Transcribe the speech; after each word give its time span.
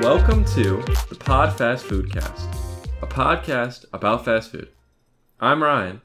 Welcome 0.00 0.44
to 0.54 0.82
the 1.08 1.16
Pod 1.18 1.56
Fast 1.56 1.86
Food 1.86 2.12
Cast, 2.12 2.48
a 3.02 3.06
podcast 3.06 3.84
about 3.92 4.24
fast 4.24 4.50
food. 4.52 4.68
I'm 5.40 5.62
Ryan, 5.62 6.00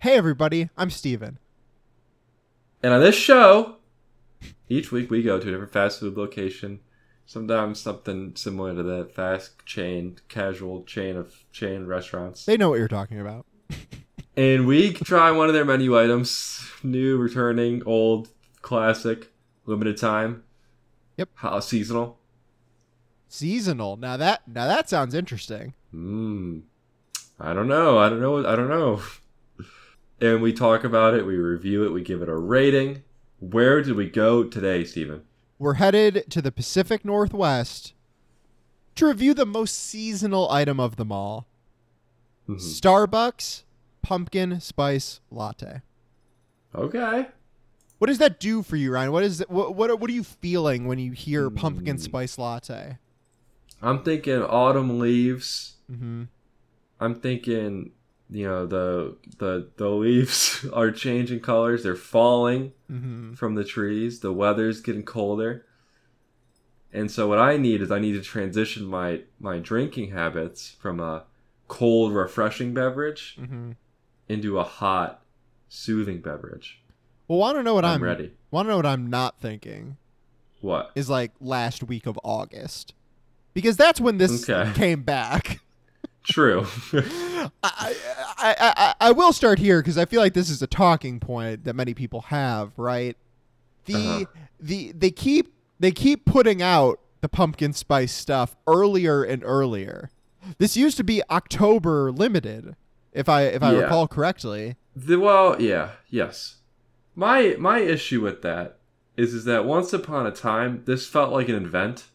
Hey 0.00 0.16
everybody, 0.16 0.70
I'm 0.76 0.90
Steven. 0.90 1.38
and 2.82 2.92
on 2.94 3.00
this 3.00 3.14
show, 3.14 3.76
each 4.68 4.90
week 4.92 5.10
we 5.10 5.22
go 5.22 5.38
to 5.38 5.48
a 5.48 5.50
different 5.50 5.72
fast 5.72 6.00
food 6.00 6.16
location. 6.16 6.80
Sometimes 7.26 7.80
something 7.80 8.32
similar 8.36 8.74
to 8.74 8.82
that 8.82 9.14
fast 9.14 9.64
chain, 9.66 10.18
casual 10.28 10.82
chain 10.84 11.16
of 11.16 11.44
chain 11.52 11.86
restaurants. 11.86 12.44
They 12.44 12.56
know 12.56 12.70
what 12.70 12.78
you're 12.78 12.88
talking 12.88 13.20
about. 13.20 13.46
And 14.38 14.66
we 14.66 14.92
try 14.92 15.30
one 15.30 15.48
of 15.48 15.54
their 15.54 15.64
menu 15.64 15.98
items 15.98 16.60
new, 16.82 17.16
returning, 17.16 17.82
old, 17.86 18.28
classic, 18.60 19.32
limited 19.64 19.96
time. 19.96 20.42
Yep. 21.16 21.30
How 21.36 21.58
seasonal. 21.60 22.18
Seasonal. 23.28 23.96
Now 23.96 24.16
that 24.16 24.46
now 24.46 24.66
that 24.66 24.88
sounds 24.88 25.14
interesting. 25.14 25.74
Mmm. 25.94 26.62
I 27.38 27.52
don't 27.52 27.68
know. 27.68 27.98
I 27.98 28.08
don't 28.08 28.20
know. 28.20 28.46
I 28.46 28.56
don't 28.56 28.68
know. 28.68 29.02
and 30.20 30.40
we 30.40 30.52
talk 30.52 30.84
about 30.84 31.14
it. 31.14 31.26
We 31.26 31.36
review 31.36 31.84
it. 31.84 31.90
We 31.90 32.02
give 32.02 32.22
it 32.22 32.28
a 32.28 32.36
rating. 32.36 33.02
Where 33.40 33.82
did 33.82 33.94
we 33.96 34.08
go 34.08 34.44
today, 34.44 34.84
Steven? 34.84 35.22
We're 35.58 35.74
headed 35.74 36.24
to 36.30 36.40
the 36.40 36.52
Pacific 36.52 37.04
Northwest 37.04 37.92
to 38.94 39.06
review 39.06 39.34
the 39.34 39.44
most 39.46 39.74
seasonal 39.76 40.50
item 40.50 40.80
of 40.80 40.96
them 40.96 41.12
all. 41.12 41.46
Mhm. 42.48 42.56
Starbucks 42.60 43.64
pumpkin 44.02 44.60
spice 44.60 45.20
latte. 45.30 45.82
Okay. 46.74 47.26
What 47.98 48.06
does 48.08 48.18
that 48.18 48.38
do 48.38 48.62
for 48.62 48.76
you, 48.76 48.92
Ryan? 48.92 49.12
What 49.12 49.24
is 49.24 49.40
it, 49.40 49.50
what 49.50 49.74
what 49.74 49.98
what 50.00 50.08
are 50.10 50.14
you 50.14 50.22
feeling 50.24 50.86
when 50.86 50.98
you 50.98 51.12
hear 51.12 51.50
pumpkin 51.50 51.96
Mm. 51.96 52.00
spice 52.00 52.38
latte? 52.38 52.98
I'm 53.82 54.02
thinking 54.02 54.42
autumn 54.42 54.98
leaves. 54.98 55.74
Mm-hmm. 55.90 56.24
I'm 56.98 57.14
thinking, 57.14 57.92
you 58.30 58.46
know, 58.48 58.66
the 58.66 59.16
the 59.38 59.68
the 59.76 59.88
leaves 59.90 60.64
are 60.72 60.90
changing 60.90 61.40
colors. 61.40 61.82
They're 61.82 61.94
falling. 61.96 62.72
Mm-hmm. 62.90 63.34
from 63.34 63.56
the 63.56 63.64
trees. 63.64 64.20
The 64.20 64.32
weather's 64.32 64.80
getting 64.80 65.02
colder. 65.02 65.66
And 66.92 67.10
so 67.10 67.26
what 67.28 67.38
I 67.40 67.56
need 67.56 67.82
is 67.82 67.90
I 67.90 67.98
need 67.98 68.12
to 68.12 68.22
transition 68.22 68.86
my 68.86 69.22
my 69.40 69.58
drinking 69.58 70.12
habits 70.12 70.76
from 70.80 71.00
a 71.00 71.24
cold 71.68 72.12
refreshing 72.14 72.72
beverage 72.74 73.36
Mm-hmm. 73.40 73.72
into 74.28 74.58
a 74.58 74.62
hot 74.62 75.22
soothing 75.68 76.20
beverage. 76.20 76.80
Well, 77.28 77.38
want 77.38 77.56
to 77.58 77.64
know 77.64 77.74
what 77.74 77.84
I'm 77.84 77.96
I'm, 77.96 78.02
ready. 78.04 78.32
Want 78.52 78.66
to 78.66 78.70
know 78.70 78.76
what 78.76 78.86
I'm 78.86 79.10
not 79.10 79.40
thinking? 79.40 79.96
What? 80.60 80.92
is 80.94 81.10
like 81.10 81.32
last 81.40 81.82
week 81.82 82.06
of 82.06 82.18
August. 82.24 82.94
Because 83.56 83.78
that's 83.78 84.02
when 84.02 84.18
this 84.18 84.46
Okay. 84.46 84.70
came 84.74 85.00
back. 85.02 85.60
True. 86.24 86.66
I, 86.92 87.50
I, 87.62 88.54
I, 88.58 88.94
I, 89.00 89.10
will 89.12 89.32
start 89.32 89.58
here 89.58 89.80
because 89.80 89.96
I 89.96 90.04
feel 90.04 90.20
like 90.20 90.34
this 90.34 90.50
is 90.50 90.60
a 90.60 90.66
talking 90.66 91.18
point 91.20 91.64
that 91.64 91.72
many 91.74 91.94
people 91.94 92.20
have, 92.22 92.72
right? 92.76 93.16
The 93.86 93.94
Uh-huh. 93.94 94.24
the 94.60 94.92
they 94.92 95.10
keep 95.10 95.54
they 95.80 95.90
keep 95.90 96.26
putting 96.26 96.60
out 96.60 97.00
the 97.22 97.30
pumpkin 97.30 97.72
spice 97.72 98.12
stuff 98.12 98.56
earlier 98.66 99.22
and 99.22 99.42
earlier. 99.42 100.10
This 100.58 100.76
used 100.76 100.98
to 100.98 101.04
be 101.04 101.22
October 101.30 102.12
limited, 102.12 102.76
if 103.14 103.26
I 103.26 103.44
if 103.44 103.62
I 103.62 103.72
Yeah. 103.72 103.78
recall 103.84 104.06
correctly. 104.06 104.76
the, 104.94 105.16
well, 105.18 105.60
yeah, 105.62 105.92
yes. 106.10 106.56
My 107.14 107.56
my 107.58 107.78
issue 107.78 108.20
with 108.20 108.42
that 108.42 108.76
is 109.16 109.32
is 109.32 109.44
that 109.46 109.64
once 109.64 109.94
upon 109.94 110.26
a 110.26 110.30
time 110.30 110.82
this 110.84 111.06
felt 111.06 111.32
like 111.32 111.48
an 111.48 111.54
event. 111.64 112.08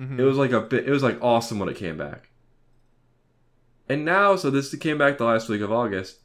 Mhm. 0.00 0.18
It 0.18 0.24
was 0.24 0.36
like 0.36 0.52
a 0.52 0.60
bit. 0.60 0.86
It 0.86 0.90
was 0.90 1.02
like 1.02 1.18
awesome 1.22 1.58
when 1.58 1.68
it 1.68 1.76
came 1.76 1.96
back. 1.96 2.30
And 3.88 4.04
now, 4.04 4.36
so 4.36 4.50
this 4.50 4.74
came 4.76 4.98
back 4.98 5.18
the 5.18 5.24
last 5.24 5.48
week 5.48 5.60
of 5.60 5.70
August. 5.72 6.20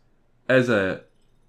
As 0.48 0.70
a 0.70 1.02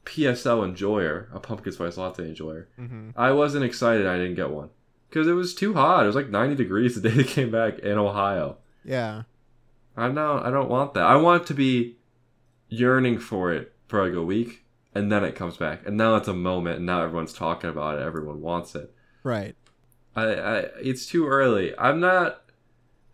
PSL 0.05 0.65
enjoyer, 0.65 1.29
a 1.33 1.41
pumpkin 1.41 1.73
spice 1.73 1.97
latte 1.97 2.27
enjoyer, 2.27 2.69
Mhm. 2.79 3.13
I 3.17 3.33
wasn't 3.33 3.65
excited. 3.65 4.07
I 4.07 4.17
didn't 4.19 4.35
get 4.35 4.51
one 4.51 4.71
because 5.09 5.29
it 5.29 5.33
was 5.33 5.55
too 5.55 5.75
hot. 5.75 6.05
It 6.05 6.07
was 6.09 6.17
like 6.17 6.29
90 6.31 6.55
degrees 6.57 7.01
the 7.01 7.09
day 7.09 7.21
it 7.21 7.27
came 7.29 7.51
back 7.51 7.79
in 7.79 7.97
Ohio. 7.97 8.59
Yeah. 8.85 9.23
I'm 9.97 10.15
not. 10.15 10.45
I 10.45 10.51
don't 10.51 10.69
want 10.71 10.95
that. 10.95 11.05
I 11.05 11.17
want 11.17 11.47
to 11.49 11.55
be 11.55 11.99
yearning 12.69 13.19
for 13.19 13.53
it 13.53 13.73
for 13.89 14.05
like 14.07 14.15
a 14.17 14.23
week, 14.23 14.65
and 14.95 15.11
then 15.11 15.25
it 15.25 15.35
comes 15.35 15.57
back, 15.57 15.87
and 15.87 15.97
now 15.97 16.17
it's 16.17 16.29
a 16.29 16.35
moment, 16.35 16.77
and 16.79 16.87
now 16.87 17.03
everyone's 17.03 17.33
talking 17.33 17.69
about 17.71 17.99
it. 17.99 18.03
Everyone 18.03 18.41
wants 18.41 18.75
it. 18.75 18.93
Right. 19.23 19.55
I, 20.17 20.23
I 20.23 20.57
it's 20.83 21.07
too 21.07 21.27
early. 21.27 21.77
I'm 21.79 22.01
not. 22.01 22.43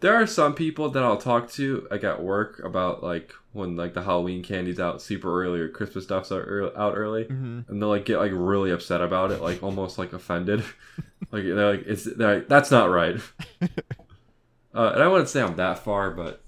There 0.01 0.15
are 0.15 0.27
some 0.27 0.55
people 0.55 0.91
that 0.91 1.03
I'll 1.03 1.17
talk 1.17 1.51
to 1.53 1.87
like 1.91 2.05
at 2.05 2.23
work 2.23 2.61
about 2.63 3.03
like 3.03 3.33
when 3.53 3.77
like 3.77 3.95
the 3.95 4.03
Halloween 4.03 4.43
candy's 4.43 4.79
out 4.79 5.01
super 5.01 5.43
early 5.43 5.61
or 5.61 5.69
Christmas 5.69 6.05
stuff's 6.05 6.31
out 6.31 6.45
early, 6.47 6.73
out 6.77 6.97
early, 6.97 7.25
hmm 7.25 7.61
and 7.69 7.81
they'll 7.81 7.89
like 7.89 8.05
get 8.05 8.19
like 8.19 8.33
really 8.35 8.71
upset 8.71 9.01
about 9.01 9.31
it, 9.33 9.41
like 9.41 9.63
almost 9.63 9.99
like 9.99 10.13
offended. 10.13 10.61
like 11.33 11.45
they're 11.45 11.77
like 11.77 11.87
it's 11.87 12.05
they're 12.05 12.37
like, 12.37 12.49
that's 12.49 12.71
not 12.71 12.91
right. 12.91 13.21
uh, 13.63 14.91
and 14.95 15.03
I 15.03 15.09
wouldn't 15.09 15.29
say 15.29 15.43
I'm 15.43 15.57
that 15.57 15.79
far, 15.79 16.11
but 16.11 16.43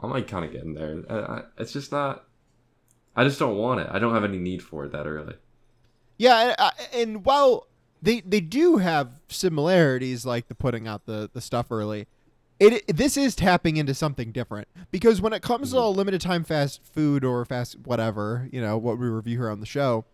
I'm 0.00 0.10
like 0.10 0.28
kind 0.28 0.44
of 0.44 0.52
getting 0.52 0.74
there. 0.74 1.02
I, 1.08 1.14
I, 1.14 1.42
it's 1.58 1.72
just 1.72 1.90
not. 1.92 2.24
I 3.14 3.24
just 3.24 3.38
don't 3.38 3.56
want 3.56 3.80
it. 3.80 3.88
I 3.90 3.98
don't 3.98 4.14
have 4.14 4.24
any 4.24 4.38
need 4.38 4.62
for 4.62 4.84
it 4.84 4.92
that 4.92 5.06
early. 5.06 5.34
Yeah, 6.18 6.40
and, 6.40 6.54
uh, 6.58 6.70
and 6.92 7.24
while 7.24 7.66
they 8.06 8.20
they 8.22 8.40
do 8.40 8.76
have 8.78 9.20
similarities, 9.28 10.24
like 10.24 10.48
the 10.48 10.54
putting 10.54 10.86
out 10.86 11.04
the 11.06 11.28
the 11.32 11.40
stuff 11.40 11.66
early, 11.70 12.06
it 12.60 12.86
this 12.96 13.16
is 13.16 13.34
tapping 13.34 13.76
into 13.76 13.92
something 13.94 14.32
different 14.32 14.68
because 14.90 15.20
when 15.20 15.32
it 15.32 15.42
comes 15.42 15.72
to 15.72 15.76
Mhm. 15.76 15.96
limited 15.96 16.20
time 16.20 16.44
fast 16.44 16.80
food 16.84 17.24
or 17.24 17.44
fast 17.44 17.76
whatever, 17.84 18.48
you 18.52 18.60
know 18.60 18.78
what 18.78 18.98
we 18.98 19.06
review 19.08 19.38
here 19.38 19.50
on 19.50 19.60
the 19.60 19.66
show, 19.66 20.04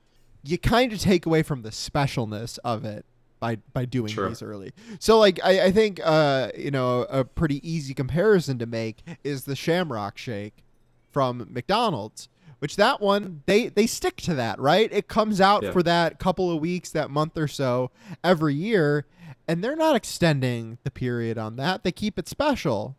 you 0.43 0.59
kind 0.59 0.93
of 0.93 0.99
take 1.01 1.27
away 1.27 1.43
from 1.43 1.63
the 1.63 1.71
specialness 1.71 2.59
of 2.65 2.85
it 2.85 3.05
by 3.39 3.57
by 3.73 3.85
doing 3.85 4.09
Sure. 4.13 4.29
these 4.29 4.43
early. 4.43 4.73
So 4.99 5.19
like 5.19 5.39
I, 5.45 5.65
I 5.67 5.71
think 5.73 6.01
uh 6.03 6.51
you 6.57 6.71
know 6.71 7.03
a 7.11 7.25
pretty 7.25 7.61
easy 7.69 7.93
comparison 7.95 8.59
to 8.59 8.67
make 8.67 9.03
is 9.23 9.45
the 9.45 9.55
Shamrock 9.57 10.17
Shake 10.19 10.65
from 11.11 11.47
McDonald's. 11.51 12.29
Which 12.63 12.77
that 12.77 13.01
one 13.01 13.43
they 13.47 13.71
they 13.71 13.89
stick 13.89 14.19
to 14.19 14.35
that 14.37 14.61
right. 14.61 14.89
It 14.93 15.09
comes 15.09 15.41
out 15.41 15.65
Yeah. 15.65 15.73
for 15.73 15.83
that 15.83 16.21
couple 16.21 16.49
of 16.49 16.61
weeks, 16.61 16.91
that 16.91 17.11
month 17.11 17.37
or 17.37 17.49
so 17.49 17.91
every 18.23 18.55
year, 18.55 19.05
and 19.49 19.65
they're 19.65 19.75
not 19.75 19.97
extending 19.97 20.79
the 20.85 20.93
period 20.93 21.39
on 21.39 21.57
that. 21.57 21.83
They 21.83 21.91
keep 21.91 22.21
it 22.21 22.29
special. 22.29 22.95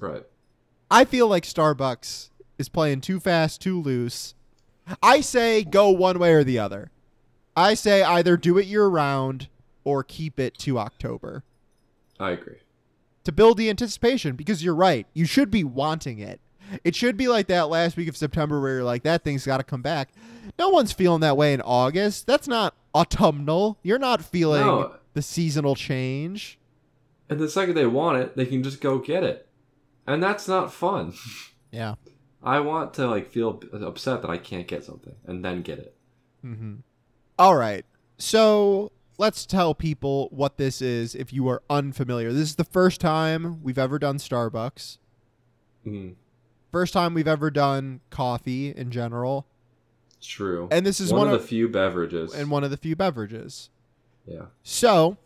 Right. 0.00 0.24
I 0.90 1.04
feel 1.04 1.28
like 1.28 1.44
Starbucks 1.44 2.30
is 2.56 2.70
playing 2.70 3.02
too 3.02 3.20
fast, 3.20 3.60
too 3.60 3.78
loose. 3.78 4.34
I 5.02 5.20
say 5.20 5.64
go 5.64 5.90
one 5.90 6.18
way 6.18 6.32
or 6.32 6.42
the 6.42 6.58
other. 6.58 6.90
I 7.54 7.74
say 7.74 8.02
either 8.02 8.38
do 8.38 8.56
it 8.56 8.64
year 8.64 8.86
round 8.86 9.48
or 9.84 10.02
keep 10.02 10.40
it 10.40 10.56
to 10.60 10.78
October 10.78 11.44
I 12.18 12.30
agree. 12.30 12.56
to 13.24 13.32
build 13.32 13.58
the 13.58 13.68
anticipation 13.68 14.34
because 14.34 14.64
you're 14.64 14.74
right. 14.74 15.06
You 15.12 15.26
should 15.26 15.50
be 15.50 15.62
wanting 15.62 16.20
it. 16.20 16.40
It 16.82 16.94
should 16.94 17.16
be 17.16 17.28
like 17.28 17.46
that 17.48 17.68
last 17.68 17.96
week 17.96 18.08
of 18.08 18.16
September 18.16 18.60
where 18.60 18.74
you're 18.76 18.84
like, 18.84 19.02
that 19.04 19.22
thing's 19.24 19.44
got 19.46 19.58
to 19.58 19.64
come 19.64 19.82
back. 19.82 20.10
No 20.58 20.70
one's 20.70 20.92
feeling 20.92 21.20
that 21.20 21.36
way 21.36 21.52
in 21.54 21.60
August. 21.60 22.26
That's 22.26 22.48
not 22.48 22.74
autumnal. 22.94 23.78
You're 23.82 23.98
not 23.98 24.22
feeling 24.22 24.60
No. 24.66 24.94
the 25.14 25.22
seasonal 25.22 25.74
change. 25.74 26.58
And 27.28 27.40
the 27.40 27.48
second 27.48 27.74
they 27.74 27.86
want 27.86 28.18
it, 28.18 28.36
they 28.36 28.46
can 28.46 28.62
just 28.62 28.80
go 28.80 28.98
get 28.98 29.22
it. 29.24 29.48
And 30.06 30.22
that's 30.22 30.48
not 30.48 30.72
fun. 30.72 31.14
Yeah. 31.70 31.96
I 32.40 32.60
want 32.60 32.94
to 32.94 33.08
like 33.08 33.28
feel 33.32 33.60
upset 33.72 34.22
that 34.22 34.30
I 34.30 34.38
can't 34.38 34.68
get 34.68 34.84
something 34.84 35.16
and 35.26 35.44
then 35.44 35.62
get 35.62 35.78
it. 35.80 35.96
Mm-hmm. 36.44 36.74
All 37.36 37.56
right. 37.56 37.84
So 38.18 38.92
let's 39.18 39.44
tell 39.44 39.74
people 39.74 40.28
what 40.30 40.56
this 40.56 40.80
is 40.80 41.16
if 41.16 41.32
you 41.32 41.48
are 41.48 41.64
unfamiliar. 41.68 42.32
This 42.32 42.50
is 42.50 42.54
the 42.54 42.62
first 42.64 43.00
time 43.00 43.60
we've 43.60 43.76
ever 43.78 43.98
done 43.98 44.18
Starbucks. 44.18 44.98
Mm, 45.84 46.14
First 46.74 46.92
time 46.92 47.14
we've 47.14 47.28
ever 47.28 47.52
done 47.52 48.00
coffee 48.10 48.70
in 48.70 48.90
general. 48.90 49.46
it's 50.16 50.26
true. 50.26 50.66
And 50.72 50.84
this 50.84 50.98
is 50.98 51.12
one, 51.12 51.20
one, 51.20 51.28
of 51.28 51.34
of 51.34 51.42
the 51.42 51.46
few 51.46 51.68
beverages. 51.68 52.34
and 52.34 52.50
one 52.50 52.64
of 52.64 52.72
the 52.72 52.76
few 52.76 52.96
beverages. 52.96 53.70
yeah. 54.26 54.46
So, 54.64 55.16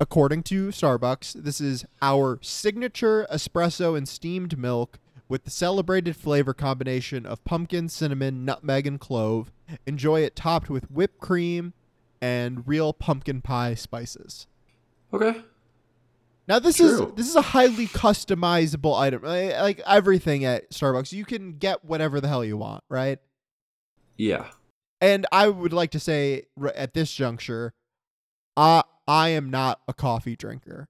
according 0.00 0.44
to 0.44 0.68
Starbucks, 0.68 1.34
this 1.34 1.60
is 1.60 1.84
our 2.00 2.38
signature 2.40 3.26
espresso 3.30 3.94
and 3.94 4.08
steamed 4.08 4.56
milk 4.56 4.98
with 5.28 5.44
the 5.44 5.50
celebrated 5.50 6.16
flavor 6.16 6.54
combination 6.54 7.26
of 7.26 7.44
pumpkin, 7.44 7.90
cinnamon, 7.90 8.46
nutmeg, 8.46 8.86
and 8.86 8.98
clove. 8.98 9.52
Enjoy 9.86 10.20
it 10.20 10.34
topped 10.34 10.70
with 10.70 10.90
whipped 10.90 11.20
cream 11.20 11.74
and 12.22 12.66
real 12.66 12.94
pumpkin 12.94 13.42
pie 13.42 13.74
spices. 13.74 14.46
Okay. 15.12 15.42
Now 16.48 16.58
this 16.58 16.78
True. 16.78 17.08
is 17.08 17.14
this 17.14 17.28
is 17.28 17.36
a 17.36 17.42
highly 17.42 17.86
customizable 17.86 18.98
item. 18.98 19.22
Like 19.22 19.80
everything 19.86 20.44
at 20.44 20.70
Starbucks, 20.70 21.12
you 21.12 21.24
can 21.24 21.52
get 21.58 21.84
whatever 21.84 22.20
the 22.20 22.28
hell 22.28 22.44
you 22.44 22.56
want, 22.56 22.82
right? 22.88 23.18
Yeah. 24.16 24.48
And 25.00 25.26
I 25.32 25.48
would 25.48 25.72
like 25.72 25.90
to 25.92 26.00
say 26.00 26.44
at 26.74 26.92
this 26.94 27.12
juncture, 27.12 27.72
I 28.56 28.82
I 29.06 29.28
am 29.30 29.50
not 29.50 29.80
a 29.88 29.94
coffee 29.94 30.36
drinker. 30.36 30.88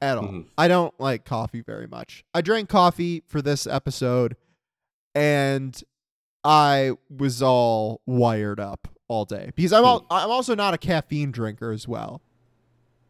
At 0.00 0.18
all. 0.18 0.24
Mhm. 0.24 0.46
I 0.58 0.68
don't 0.68 0.98
like 1.00 1.24
coffee 1.24 1.62
very 1.62 1.86
much. 1.86 2.24
I 2.34 2.42
drank 2.42 2.68
coffee 2.68 3.22
for 3.26 3.40
this 3.40 3.66
episode 3.66 4.36
and 5.14 5.82
I 6.44 6.92
was 7.08 7.42
all 7.42 8.02
wired 8.06 8.60
up 8.60 8.88
all 9.08 9.24
day 9.24 9.52
because 9.56 9.72
I'm 9.72 9.84
all, 9.86 10.06
I'm 10.10 10.30
also 10.30 10.54
not 10.54 10.74
a 10.74 10.78
caffeine 10.78 11.30
drinker 11.32 11.72
as 11.72 11.88
well. 11.88 12.20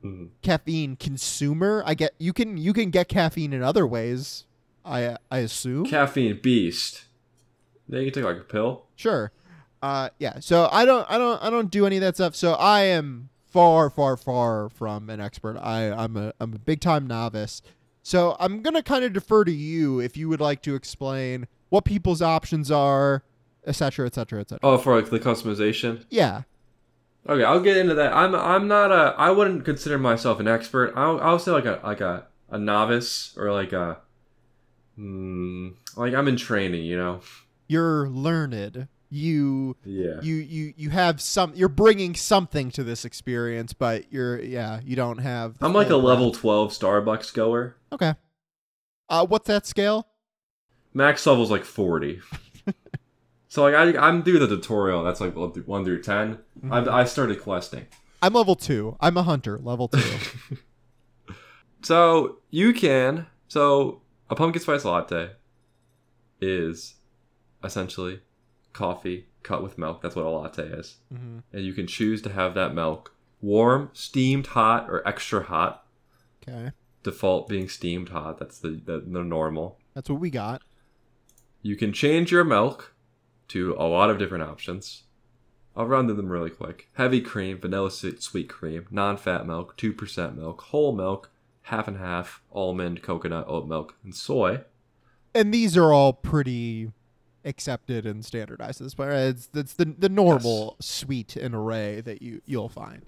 Mhm. 0.05 0.29
Caffeine 0.43 0.97
consumer. 0.97 1.83
I 1.87 1.95
get 1.95 2.15
you 2.19 2.33
can 2.33 2.57
you 2.57 2.73
can 2.73 2.91
get 2.91 3.09
caffeine 3.09 3.53
in 3.53 3.63
other 3.63 3.87
ways. 3.87 4.45
I 4.85 5.17
I 5.31 5.39
assume. 5.39 5.87
Caffeine 5.87 6.39
beast. 6.43 7.05
Then 7.89 8.01
you 8.03 8.11
can 8.13 8.23
take 8.23 8.25
like 8.29 8.41
a 8.41 8.45
pill. 8.45 8.85
Sure. 8.95 9.33
Uh 9.83 10.11
yeah. 10.19 10.41
So 10.41 10.69
I 10.71 10.85
don't 10.85 11.11
I 11.11 11.19
don't 11.19 11.43
I 11.43 11.51
don't 11.51 11.71
do 11.71 11.87
any 11.87 11.97
of 11.97 12.03
that 12.03 12.17
stuff. 12.17 12.35
So 12.37 12.53
I 12.55 12.83
am 12.83 13.31
far 13.47 13.91
far 13.91 14.17
far 14.17 14.69
from 14.69 15.09
an 15.11 15.21
expert. 15.21 15.57
I 15.59 15.91
I'm 15.91 16.17
a 16.17 16.33
I'm 16.41 16.53
a 16.55 16.59
big 16.59 16.81
time 16.81 17.07
novice. 17.07 17.63
So 18.03 18.37
I'm 18.39 18.63
to 18.63 18.83
kind 18.83 19.05
of 19.05 19.13
defer 19.13 19.45
to 19.45 19.53
you 19.53 19.99
if 19.99 20.17
you 20.17 20.29
would 20.29 20.41
like 20.41 20.63
to 20.63 20.77
explain 20.77 21.49
what 21.71 21.85
people's 21.85 22.23
options 22.23 22.71
are, 22.71 23.25
et 23.67 23.73
cetera, 23.73 24.07
et 24.07 24.15
cetera, 24.15 24.41
et 24.41 24.49
cetera. 24.49 24.61
Oh, 24.63 24.79
for 24.79 24.95
like 24.95 25.11
the 25.11 25.19
customization. 25.19 26.05
Yeah. 26.11 26.43
Okay, 27.29 27.43
I'll 27.45 27.61
get 27.61 27.77
into 27.77 27.95
that. 27.95 28.13
I'm 28.13 28.35
I'm 28.35 28.69
not 28.69 28.93
a 28.93 29.15
I 29.19 29.31
wouldn't 29.31 29.65
consider 29.65 29.99
myself 29.99 30.39
an 30.41 30.47
expert. 30.49 30.93
I'll 30.97 31.21
I'll 31.21 31.39
say 31.39 31.51
like 31.51 31.65
a 31.65 31.81
like 31.83 32.01
a, 32.01 32.27
a 32.51 32.59
novice 32.59 33.35
or 33.37 33.53
like 33.53 33.73
a 33.73 33.99
hmm, 34.95 35.71
like 35.97 36.15
I'm 36.15 36.29
in 36.29 36.37
training, 36.37 36.85
you 36.85 36.97
know. 36.97 37.21
You're 37.69 38.09
learned. 38.09 38.89
You 39.09 39.77
Yeah. 39.85 40.21
you 40.21 40.35
you 40.37 40.75
you 40.77 40.91
have 40.91 41.21
some 41.21 41.53
you're 41.55 41.69
bringing 41.69 42.15
something 42.15 42.71
to 42.73 42.83
this 42.85 43.05
experience, 43.05 43.73
but 43.73 44.13
you're 44.13 44.41
yeah, 44.43 44.81
you 44.85 44.97
don't 44.97 45.19
have 45.19 45.57
I'm 45.61 45.73
like 45.73 45.91
a 45.91 45.97
level. 45.97 46.33
12 46.33 46.73
Starbucks 46.73 47.33
goer. 47.33 47.77
Okay. 47.93 48.15
Uh 49.09 49.27
what's 49.27 49.47
that 49.47 49.67
scale? 49.67 50.09
Max 50.93 51.27
level's 51.27 51.51
like 51.51 51.65
40. 51.65 52.21
So 53.57 53.63
like 53.63 53.75
I 53.75 53.99
I'm 53.99 54.21
doing 54.21 54.41
the 54.41 54.47
tutorial. 54.47 55.03
That's 55.03 55.19
like 55.19 55.35
1 55.35 55.53
through 55.85 56.03
10. 56.03 56.39
I 56.71 57.01
I 57.01 57.05
started 57.05 57.41
questing. 57.41 57.87
I'm 58.21 58.35
level 58.35 58.55
2. 58.55 58.99
I'm 59.01 59.17
a 59.17 59.23
hunter, 59.23 59.59
level 59.59 59.89
2. 59.89 59.99
So 61.83 62.39
you 62.51 62.75
can. 62.75 63.27
So 63.49 64.03
a 64.29 64.35
pumpkin 64.35 64.61
spice 64.61 64.85
latte 64.85 65.31
is 66.41 66.97
essentially 67.65 68.21
coffee 68.75 69.29
cut 69.43 69.63
with 69.63 69.79
milk. 69.79 70.03
That's 70.03 70.17
what 70.17 70.27
a 70.27 70.29
latte 70.29 70.65
is. 70.65 70.97
Mhm. 71.15 71.45
And 71.53 71.65
you 71.65 71.73
can 71.73 71.87
choose 71.87 72.21
to 72.23 72.31
have 72.33 72.55
that 72.55 72.75
milk 72.75 73.15
warm, 73.41 73.91
steamed 73.95 74.49
hot, 74.49 74.91
or 74.91 75.07
extra 75.09 75.45
hot. 75.45 75.87
Okay. 76.43 76.73
Default 77.05 77.49
being 77.49 77.69
steamed 77.69 78.09
hot. 78.09 78.39
That's 78.39 78.59
the, 78.59 78.81
the, 78.85 79.01
the 79.01 79.23
normal. 79.23 79.79
That's 79.95 80.11
what 80.11 80.21
we 80.21 80.29
got. 80.29 80.63
You 81.63 81.77
can 81.77 81.93
change 81.93 82.33
your 82.33 82.45
milk 82.45 82.96
to 83.49 83.75
a 83.79 83.85
lot 83.85 84.11
of 84.11 84.19
different 84.19 84.45
options. 84.45 85.05
I'll 85.77 85.87
run 85.87 86.07
through 86.07 86.17
them 86.17 86.31
really 86.31 86.51
quick. 86.51 86.89
Heavy 86.95 87.21
cream, 87.21 87.61
vanilla 87.61 87.91
sweet 87.91 88.49
cream, 88.49 88.87
non-fat 88.91 89.47
milk, 89.47 89.77
2% 89.77 90.37
milk, 90.37 90.63
whole 90.63 90.93
milk, 90.93 91.31
half 91.63 91.87
and 91.87 91.99
half, 91.99 92.43
almond, 92.53 93.03
coconut, 93.03 93.45
oat 93.47 93.69
milk, 93.69 93.97
and 94.03 94.15
soy. 94.15 94.63
And 95.35 95.53
these 95.53 95.77
are 95.77 95.93
all 95.93 96.15
pretty 96.15 96.93
accepted 97.45 98.05
and 98.07 98.25
standardized 98.25 98.81
at 98.81 98.85
this 98.85 98.95
point. 98.95 99.13
It's 99.13 99.49
it's 99.55 99.75
the 99.75 99.85
the 99.85 100.09
normal 100.09 100.77
suite 100.81 101.37
and 101.37 101.55
array 101.55 102.01
that 102.01 102.23
you 102.23 102.43
you'll 102.45 102.69
find. 102.69 103.03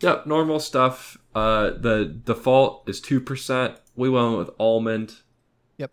Yep, 0.00 0.26
normal 0.26 0.60
stuff. 0.60 1.16
Uh, 1.34 1.70
the 1.70 2.04
default 2.04 2.88
is 2.88 3.00
two 3.00 3.20
percent. 3.20 3.76
We 3.96 4.10
went 4.10 4.36
with 4.36 4.50
almond. 4.58 5.16
Yep. 5.78 5.90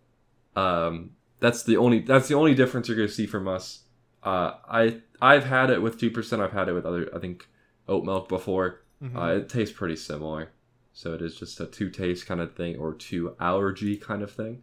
Um, 0.56 1.12
that's 1.41 1.63
the 1.63 1.75
only 1.75 1.99
that's 1.99 2.29
the 2.29 2.35
only 2.35 2.55
difference 2.55 2.88
you're 2.88 2.95
gonna 2.95 3.09
see 3.09 3.27
from 3.27 3.47
us. 3.49 3.81
Uh, 4.23 4.53
I 4.69 5.01
I've 5.21 5.43
had 5.45 5.69
it 5.69 5.81
with 5.81 5.99
two 5.99 6.09
percent. 6.11 6.41
I've 6.41 6.53
had 6.53 6.69
it 6.69 6.73
with 6.73 6.85
other 6.85 7.09
I 7.13 7.19
think 7.19 7.47
oat 7.89 8.05
milk 8.05 8.29
before. 8.29 8.81
Mhm. 9.03 9.15
Uh, 9.17 9.39
it 9.41 9.49
tastes 9.49 9.75
pretty 9.75 9.95
similar. 9.97 10.51
So 10.93 11.13
it 11.13 11.21
is 11.21 11.35
just 11.35 11.59
a 11.59 11.65
two 11.65 11.89
taste 11.89 12.25
kind 12.25 12.39
of 12.39 12.53
thing 12.55 12.77
or 12.77 12.93
two 12.93 13.35
allergy 13.39 13.97
kind 13.97 14.21
of 14.21 14.31
thing, 14.31 14.61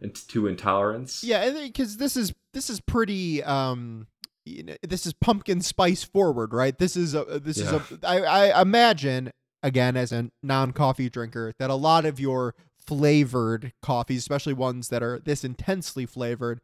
and 0.00 0.14
two 0.14 0.46
intolerance. 0.46 1.22
Yeah, 1.24 1.50
because 1.50 1.96
this 1.96 2.16
is 2.16 2.34
this 2.52 2.68
is 2.68 2.80
pretty. 2.80 3.42
Um, 3.42 4.08
you 4.44 4.62
know, 4.62 4.76
this 4.82 5.04
is 5.06 5.12
pumpkin 5.12 5.60
spice 5.60 6.02
forward, 6.02 6.54
right? 6.54 6.76
This 6.78 6.96
is 6.96 7.14
a 7.14 7.38
this 7.38 7.58
is 7.58 7.70
a. 7.70 7.82
I, 8.02 8.20
I 8.50 8.62
imagine 8.62 9.30
again 9.62 9.96
as 9.96 10.10
a 10.10 10.30
non 10.42 10.72
coffee 10.72 11.10
drinker 11.10 11.52
that 11.58 11.68
a 11.68 11.74
lot 11.74 12.06
of 12.06 12.18
your 12.18 12.54
flavored 12.88 13.72
coffees, 13.82 14.18
especially 14.20 14.54
ones 14.54 14.88
that 14.88 15.02
are 15.02 15.18
this 15.18 15.44
intensely 15.44 16.06
flavored, 16.06 16.60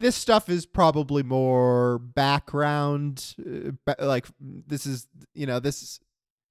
this 0.00 0.16
stuff 0.16 0.48
is 0.48 0.64
probably 0.64 1.22
more 1.22 1.98
background. 1.98 3.34
Uh, 3.86 3.94
like 3.98 4.26
this 4.40 4.86
is 4.86 5.06
you 5.34 5.46
know 5.46 5.60
this 5.60 6.00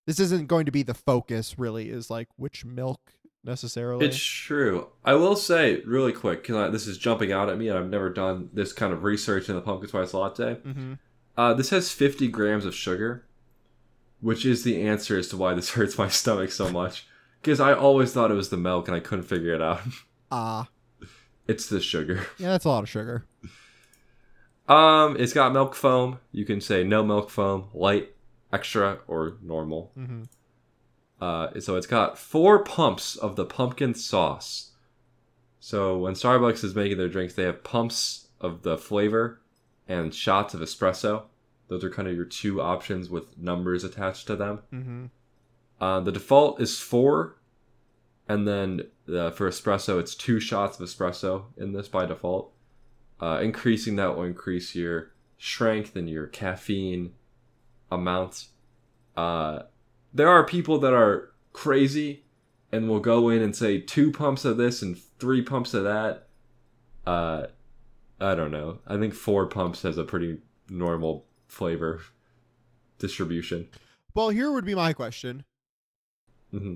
this 0.06 0.20
isn't 0.20 0.48
going 0.48 0.66
to 0.68 0.72
be 0.72 0.84
the 0.84 0.94
focus. 0.94 1.58
Really, 1.58 1.90
is 1.90 2.10
like 2.10 2.28
which 2.38 2.64
milk 2.64 3.02
necessarily. 3.44 4.06
It's 4.06 4.22
true. 4.22 4.88
I 5.04 5.16
will 5.16 5.36
say 5.36 5.82
really 5.82 6.14
quick 6.14 6.44
because 6.44 6.72
this 6.72 6.86
is 6.86 6.98
jumping 6.98 7.32
out 7.32 7.50
at 7.50 7.58
me, 7.58 7.70
and 7.70 7.78
I've 7.78 7.90
never 7.90 8.10
done 8.10 8.50
this 8.54 8.72
kind 8.72 8.94
of 8.94 9.04
research 9.04 9.50
in 9.50 9.56
the 9.56 9.62
pumpkin 9.62 9.90
spice 9.90 10.14
latte. 10.14 10.56
hmm 10.56 10.94
Uh, 11.36 11.54
this 11.56 11.72
has 11.72 11.92
50 11.92 12.28
grams 12.28 12.66
of 12.66 12.76
sugar, 12.76 13.26
which 14.20 14.46
is 14.46 14.64
the 14.64 14.82
answer 14.86 15.18
as 15.18 15.30
to 15.30 15.38
why 15.38 15.56
this 15.56 15.70
hurts 15.76 15.98
my 15.98 16.10
stomach 16.10 16.52
so 16.52 16.70
much. 16.70 17.08
Because 17.42 17.60
I 17.60 17.74
always 17.74 18.12
thought 18.14 18.32
it 18.32 18.36
was 18.36 18.50
the 18.50 18.58
milk, 18.58 18.88
and 18.88 18.96
I 18.96 19.00
couldn't 19.00 19.26
figure 19.26 19.54
it 19.54 19.62
out. 19.62 19.82
Ah, 20.32 20.68
it's 21.48 21.68
the 21.70 21.80
sugar. 21.82 22.28
yeah, 22.38 22.50
that's 22.50 22.66
a 22.66 22.70
lot 22.70 22.84
of 22.84 22.90
sugar. 22.90 23.26
Um, 24.68 25.16
it's 25.18 25.34
got 25.34 25.54
milk 25.54 25.74
foam. 25.74 26.20
You 26.32 26.46
can 26.46 26.62
say 26.62 26.84
no 26.84 27.04
milk 27.04 27.32
foam, 27.32 27.70
light, 27.74 28.14
extra, 28.54 29.00
or 29.08 29.38
normal. 29.42 29.92
hmm 29.96 30.24
Uh, 31.20 31.60
so 31.60 31.76
it's 31.76 31.88
got 31.88 32.18
four 32.20 32.64
pumps 32.64 33.16
of 33.16 33.36
the 33.36 33.46
pumpkin 33.46 33.96
sauce. 33.96 34.72
So 35.60 35.98
when 35.98 36.14
Starbucks 36.14 36.64
is 36.64 36.76
making 36.76 37.00
their 37.00 37.10
drinks, 37.10 37.34
they 37.34 37.44
have 37.44 37.64
pumps 37.64 38.28
of 38.40 38.62
the 38.62 38.78
flavor 38.78 39.42
and 39.88 40.14
shots 40.14 40.54
of 40.54 40.62
espresso. 40.62 41.24
Those 41.70 41.84
are 41.84 41.90
kind 41.90 42.08
of 42.08 42.16
your 42.16 42.26
two 42.26 42.62
options 42.62 43.10
with 43.10 43.36
numbers 43.38 43.84
attached 43.84 44.28
to 44.28 44.36
them. 44.36 44.60
hmm 44.70 45.06
Uh, 45.80 46.00
the 46.00 46.12
default 46.12 46.60
is 46.62 46.80
four, 46.80 47.38
and 48.28 48.48
then 48.48 48.82
uh, 49.08 49.32
for 49.32 49.50
espresso, 49.50 50.00
it's 50.00 50.16
two 50.16 50.40
shots 50.40 50.80
of 50.80 50.88
espresso 50.88 51.46
in 51.58 51.74
this 51.74 51.88
by 51.88 52.06
default. 52.06 52.52
Uh, 53.22 53.40
increasing 53.42 53.96
that 53.96 54.16
will 54.16 54.24
increase 54.24 54.76
your 54.76 55.12
strength 55.38 55.96
and 55.96 56.10
your 56.10 56.28
caffeine 56.28 57.14
amount. 57.92 58.48
Uh, 59.16 59.64
there 60.14 60.30
are 60.30 60.46
people 60.46 60.80
that 60.80 60.94
are 60.94 61.32
crazy 61.54 62.24
and 62.72 62.88
will 62.88 63.00
go 63.00 63.30
in 63.30 63.42
and 63.42 63.56
say 63.56 63.80
two 63.80 64.12
pumps 64.12 64.46
of 64.46 64.58
this 64.58 64.82
and 64.82 64.98
three 65.18 65.42
pumps 65.42 65.74
of 65.74 65.84
that. 65.84 66.28
I 68.22 68.36
don't 68.36 68.52
know. 68.52 68.80
I 68.86 68.98
think 68.98 69.14
four 69.14 69.46
pumps 69.46 69.82
has 69.84 69.98
a 69.98 70.04
pretty 70.04 70.40
normal 70.70 71.26
flavor 71.48 72.02
distribution. 72.98 73.70
Well, 74.14 74.30
here 74.30 74.52
would 74.52 74.66
be 74.66 74.76
my 74.76 74.94
question: 74.94 75.46
hmm 76.52 76.76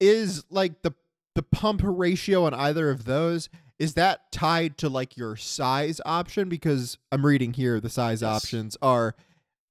Is 0.00 0.44
like 0.50 0.82
the 0.82 0.92
the 1.34 1.42
pump 1.42 1.80
ratio 1.84 2.44
on 2.44 2.54
either 2.54 2.90
of 2.90 3.04
those 3.04 3.48
is 3.78 3.94
that 3.94 4.30
tied 4.30 4.78
to 4.78 4.88
like 4.88 5.16
your 5.16 5.34
size 5.36 6.00
option? 6.06 6.48
Because 6.48 6.96
I'm 7.10 7.26
reading 7.26 7.54
here 7.54 7.80
the 7.80 7.90
size 7.90 8.22
Yes. 8.22 8.44
options 8.44 8.76
are 8.80 9.16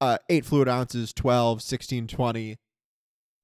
uh, 0.02 0.18
eight 0.28 0.44
fluid 0.46 0.68
ounces, 0.68 1.14
12, 1.14 1.62
16, 1.62 2.08
20, 2.08 2.58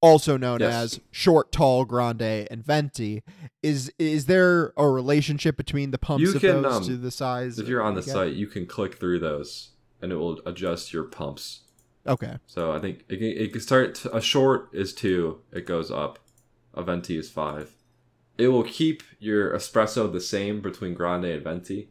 also 0.02 0.36
known 0.36 0.60
Yes. 0.60 0.74
as 0.96 1.00
short, 1.12 1.54
tall, 1.54 1.86
grande, 1.86 2.22
and 2.52 2.62
venti. 2.66 3.24
Is 3.64 3.92
is 3.98 4.26
there 4.26 4.74
a 4.76 4.90
relationship 4.90 5.56
between 5.56 5.92
the 5.92 5.98
pumps 5.98 6.24
You 6.24 6.36
of 6.36 6.42
can, 6.42 6.62
those 6.64 6.76
um, 6.78 6.84
to 6.84 6.98
the 6.98 7.12
size? 7.12 7.58
If 7.58 7.70
you're 7.70 7.82
on 7.82 7.96
the 7.96 8.04
site, 8.04 8.34
you 8.34 8.48
can 8.48 8.66
click 8.66 8.96
through 9.00 9.20
those, 9.20 9.70
and 10.02 10.12
it 10.12 10.16
will 10.16 10.42
adjust 10.46 10.92
your 10.92 11.04
pumps. 11.04 11.62
Okay. 12.08 12.38
So 12.48 12.72
I 12.72 12.80
think 12.80 13.04
it 13.10 13.18
can, 13.18 13.28
it 13.28 13.52
can 13.52 13.62
start. 13.62 14.06
A 14.12 14.22
short 14.22 14.70
is 14.74 14.94
two. 14.94 15.42
It 15.52 15.66
goes 15.66 15.92
up. 15.92 16.20
A 16.74 16.84
venti 16.84 17.18
is 17.18 17.30
five. 17.30 17.76
It 18.38 18.48
will 18.50 18.64
keep 18.64 19.04
your 19.20 19.54
espresso 19.54 20.12
the 20.12 20.22
same 20.22 20.62
between 20.62 20.94
grande 20.94 21.26
and 21.26 21.44
venti. 21.44 21.90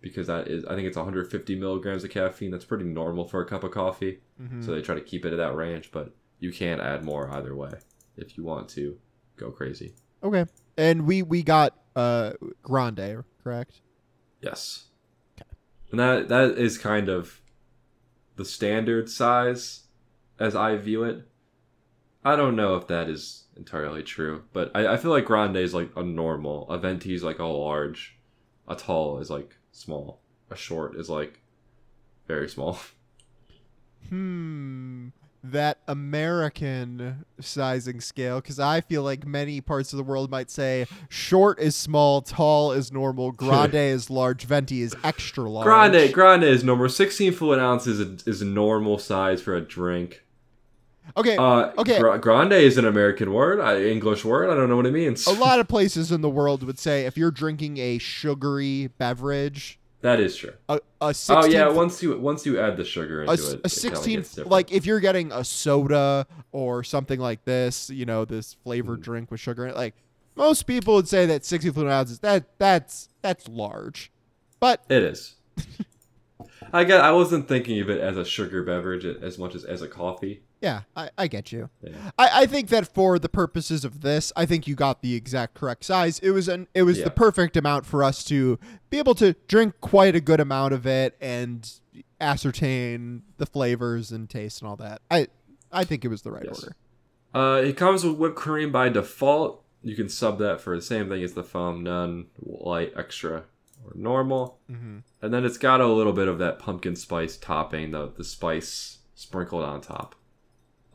Because 0.00 0.26
that 0.26 0.48
is, 0.48 0.66
I 0.66 0.74
think 0.74 0.86
it's 0.86 0.98
150 0.98 1.58
milligrams 1.58 2.04
of 2.04 2.10
caffeine. 2.10 2.50
That's 2.50 2.66
pretty 2.66 2.84
normal 2.84 3.26
for 3.26 3.40
a 3.40 3.46
cup 3.46 3.64
of 3.64 3.70
coffee. 3.70 4.20
Mhm. 4.40 4.62
So 4.62 4.72
they 4.74 4.82
try 4.82 4.94
to 4.94 5.00
keep 5.00 5.24
it 5.24 5.32
at 5.32 5.36
that 5.38 5.54
range, 5.56 5.90
but 5.92 6.14
you 6.40 6.52
can 6.52 6.78
add 6.78 7.04
more 7.04 7.30
either 7.30 7.54
way 7.56 7.72
if 8.18 8.36
you 8.36 8.44
want 8.44 8.68
to 8.70 8.98
go 9.36 9.50
crazy. 9.50 9.94
Okay. 10.22 10.44
And 10.76 11.06
we 11.06 11.22
we 11.22 11.42
got 11.42 11.78
uh 11.96 12.32
grande, 12.62 13.24
correct? 13.42 13.80
Yes. 14.42 14.88
Okay. 15.40 15.48
And 15.90 16.00
that 16.00 16.28
that 16.28 16.58
is 16.58 16.76
kind 16.76 17.08
of 17.08 17.40
the 18.36 18.44
standard 18.44 19.08
size 19.08 19.84
as 20.38 20.56
I 20.56 20.76
view 20.76 21.04
it. 21.04 21.26
I 22.24 22.36
don't 22.36 22.56
know 22.56 22.76
if 22.76 22.86
that 22.88 23.08
is 23.08 23.44
entirely 23.56 24.02
true, 24.02 24.44
but 24.52 24.70
I, 24.74 24.94
I 24.94 24.96
feel 24.96 25.10
like 25.10 25.26
grande 25.26 25.56
is 25.56 25.74
like 25.74 25.90
a 25.96 26.02
normal, 26.02 26.68
a 26.70 26.78
venti 26.78 27.14
is 27.14 27.22
like 27.22 27.38
a 27.38 27.44
large, 27.44 28.16
a 28.66 28.74
tall 28.74 29.18
is 29.18 29.30
like 29.30 29.56
small, 29.72 30.20
a 30.50 30.56
short 30.56 30.96
is 30.96 31.10
like 31.10 31.40
very 32.26 32.48
small. 32.48 32.78
Hmm. 34.08 35.08
That 35.46 35.76
American 35.86 37.26
sizing 37.38 38.00
scale, 38.00 38.40
because 38.40 38.58
I 38.58 38.80
feel 38.80 39.02
like 39.02 39.26
many 39.26 39.60
parts 39.60 39.92
of 39.92 39.98
the 39.98 40.02
world 40.02 40.30
might 40.30 40.50
say 40.50 40.86
short 41.10 41.60
is 41.60 41.76
small, 41.76 42.22
tall 42.22 42.72
is 42.72 42.90
normal, 42.90 43.30
grande 43.44 43.74
is 43.74 44.08
large, 44.08 44.44
venti 44.46 44.80
is 44.80 44.96
extra 45.04 45.44
large. 45.48 45.64
Grande, 45.66 46.12
grande 46.14 46.44
is 46.44 46.64
normal. 46.64 46.88
Sixteen 46.88 47.32
fluid 47.32 47.58
ounces 47.58 48.00
is, 48.00 48.26
is 48.26 48.40
a 48.42 48.46
normal 48.46 48.98
size 48.98 49.42
for 49.42 49.54
a 49.54 49.60
drink. 49.60 50.22
Okay, 51.14 51.36
Uh, 51.36 51.72
Okay. 51.76 51.98
gra- 52.00 52.18
grande 52.18 52.54
is 52.54 52.78
an 52.78 52.86
American 52.86 53.30
word, 53.30 53.60
uh, 53.60 53.76
English 53.78 54.24
word. 54.24 54.48
I 54.48 54.54
don't 54.54 54.70
know 54.70 54.76
what 54.76 54.86
it 54.86 54.94
means. 54.94 55.26
a 55.26 55.32
lot 55.32 55.58
of 55.60 55.68
places 55.68 56.10
in 56.10 56.22
the 56.22 56.30
world 56.30 56.62
would 56.62 56.78
say 56.78 57.04
if 57.04 57.18
you're 57.18 57.30
drinking 57.30 57.76
a 57.76 57.98
sugary 57.98 58.86
beverage, 58.96 59.78
That 60.04 60.20
is 60.20 60.36
true. 60.36 60.52
a, 60.68 60.80
a 61.00 61.14
16 61.14 61.36
Oh 61.36 61.46
yeah, 61.46 61.68
once 61.68 62.02
you 62.02 62.18
once 62.18 62.44
you 62.44 62.60
add 62.60 62.76
the 62.76 62.84
sugar 62.84 63.22
into 63.22 63.32
a, 63.32 63.52
it, 63.54 63.60
a 63.64 63.68
16 63.70 64.16
gets 64.18 64.36
like 64.38 64.70
if 64.70 64.84
you're 64.84 65.00
getting 65.00 65.32
a 65.32 65.42
soda 65.42 66.26
or 66.52 66.84
something 66.84 67.18
like 67.18 67.42
this 67.46 67.88
you 67.88 68.04
know 68.04 68.26
this 68.26 68.52
flavored 68.64 69.00
Mm. 69.00 69.04
drink 69.04 69.30
with 69.30 69.40
sugar 69.40 69.64
in 69.64 69.70
it 69.70 69.76
like 69.76 69.94
most 70.36 70.66
people 70.66 70.94
would 70.96 71.08
say 71.08 71.24
that 71.24 71.42
60 71.44 71.70
fluid 71.70 71.90
ounces 71.90 72.18
that 72.18 72.58
that's 72.58 73.08
that's 73.22 73.48
large 73.48 74.12
but 74.60 74.84
It 74.90 75.02
is. 75.02 75.36
I 76.74 76.84
get. 76.84 77.00
I 77.00 77.12
wasn't 77.12 77.48
thinking 77.48 77.80
of 77.80 77.88
it 77.88 78.00
as 78.00 78.16
a 78.16 78.24
sugar 78.24 78.62
beverage 78.62 79.04
as 79.04 79.38
much 79.38 79.54
as 79.54 79.64
as 79.64 79.80
a 79.82 79.88
coffee. 79.88 80.42
yeah 80.60 80.82
i, 80.96 81.10
I 81.18 81.26
get 81.28 81.52
you 81.52 81.68
Yeah. 81.82 81.92
I, 82.18 82.42
I 82.42 82.46
think 82.46 82.68
that 82.70 82.86
for 82.92 83.18
the 83.18 83.28
purposes 83.28 83.84
of 83.84 84.00
this 84.00 84.32
i 84.34 84.44
think 84.46 84.66
you 84.66 84.74
got 84.74 85.02
the 85.02 85.14
exact 85.14 85.52
correct 85.54 85.84
size 85.84 86.18
it 86.20 86.30
was 86.30 86.48
an 86.48 86.66
it 86.74 86.82
was 86.84 86.98
Yeah. 86.98 87.04
the 87.04 87.10
perfect 87.10 87.56
amount 87.56 87.84
for 87.86 88.02
us 88.02 88.24
to 88.24 88.58
be 88.90 88.98
able 88.98 89.14
to 89.16 89.34
drink 89.46 89.74
quite 89.82 90.14
a 90.16 90.20
good 90.20 90.40
amount 90.40 90.72
of 90.74 90.86
it 90.86 91.16
and 91.20 91.70
ascertain 92.20 93.22
the 93.36 93.46
flavors 93.46 94.10
and 94.10 94.28
taste 94.28 94.60
and 94.60 94.68
all 94.68 94.76
that 94.76 95.00
i 95.10 95.26
i 95.70 95.84
think 95.84 96.04
it 96.04 96.08
was 96.08 96.22
the 96.22 96.30
right 96.32 96.44
Yes. 96.46 96.62
order 96.62 96.76
Uh, 97.34 97.60
it 97.62 97.76
comes 97.76 98.04
with 98.04 98.16
whipped 98.16 98.36
cream 98.36 98.70
by 98.70 98.88
default. 98.88 99.64
You 99.82 99.96
can 99.96 100.08
sub 100.08 100.38
that 100.38 100.60
for 100.60 100.76
the 100.76 100.82
same 100.82 101.08
thing 101.08 101.20
as 101.24 101.32
the 101.34 101.42
foam, 101.42 101.82
none, 101.82 102.26
light, 102.40 102.92
extra, 102.96 103.42
or 103.84 103.92
normal. 103.94 104.58
mm-hmm. 104.70 104.98
And 105.22 105.34
then 105.34 105.44
it's 105.44 105.58
got 105.58 105.80
a 105.80 105.86
little 105.86 106.12
bit 106.12 106.28
of 106.28 106.38
that 106.38 106.58
pumpkin 106.58 106.96
spice 106.96 107.36
topping, 107.36 107.90
the 107.90 108.12
the 108.16 108.24
spice 108.24 108.98
sprinkled 109.14 109.64
on 109.64 109.80
top. 109.80 110.14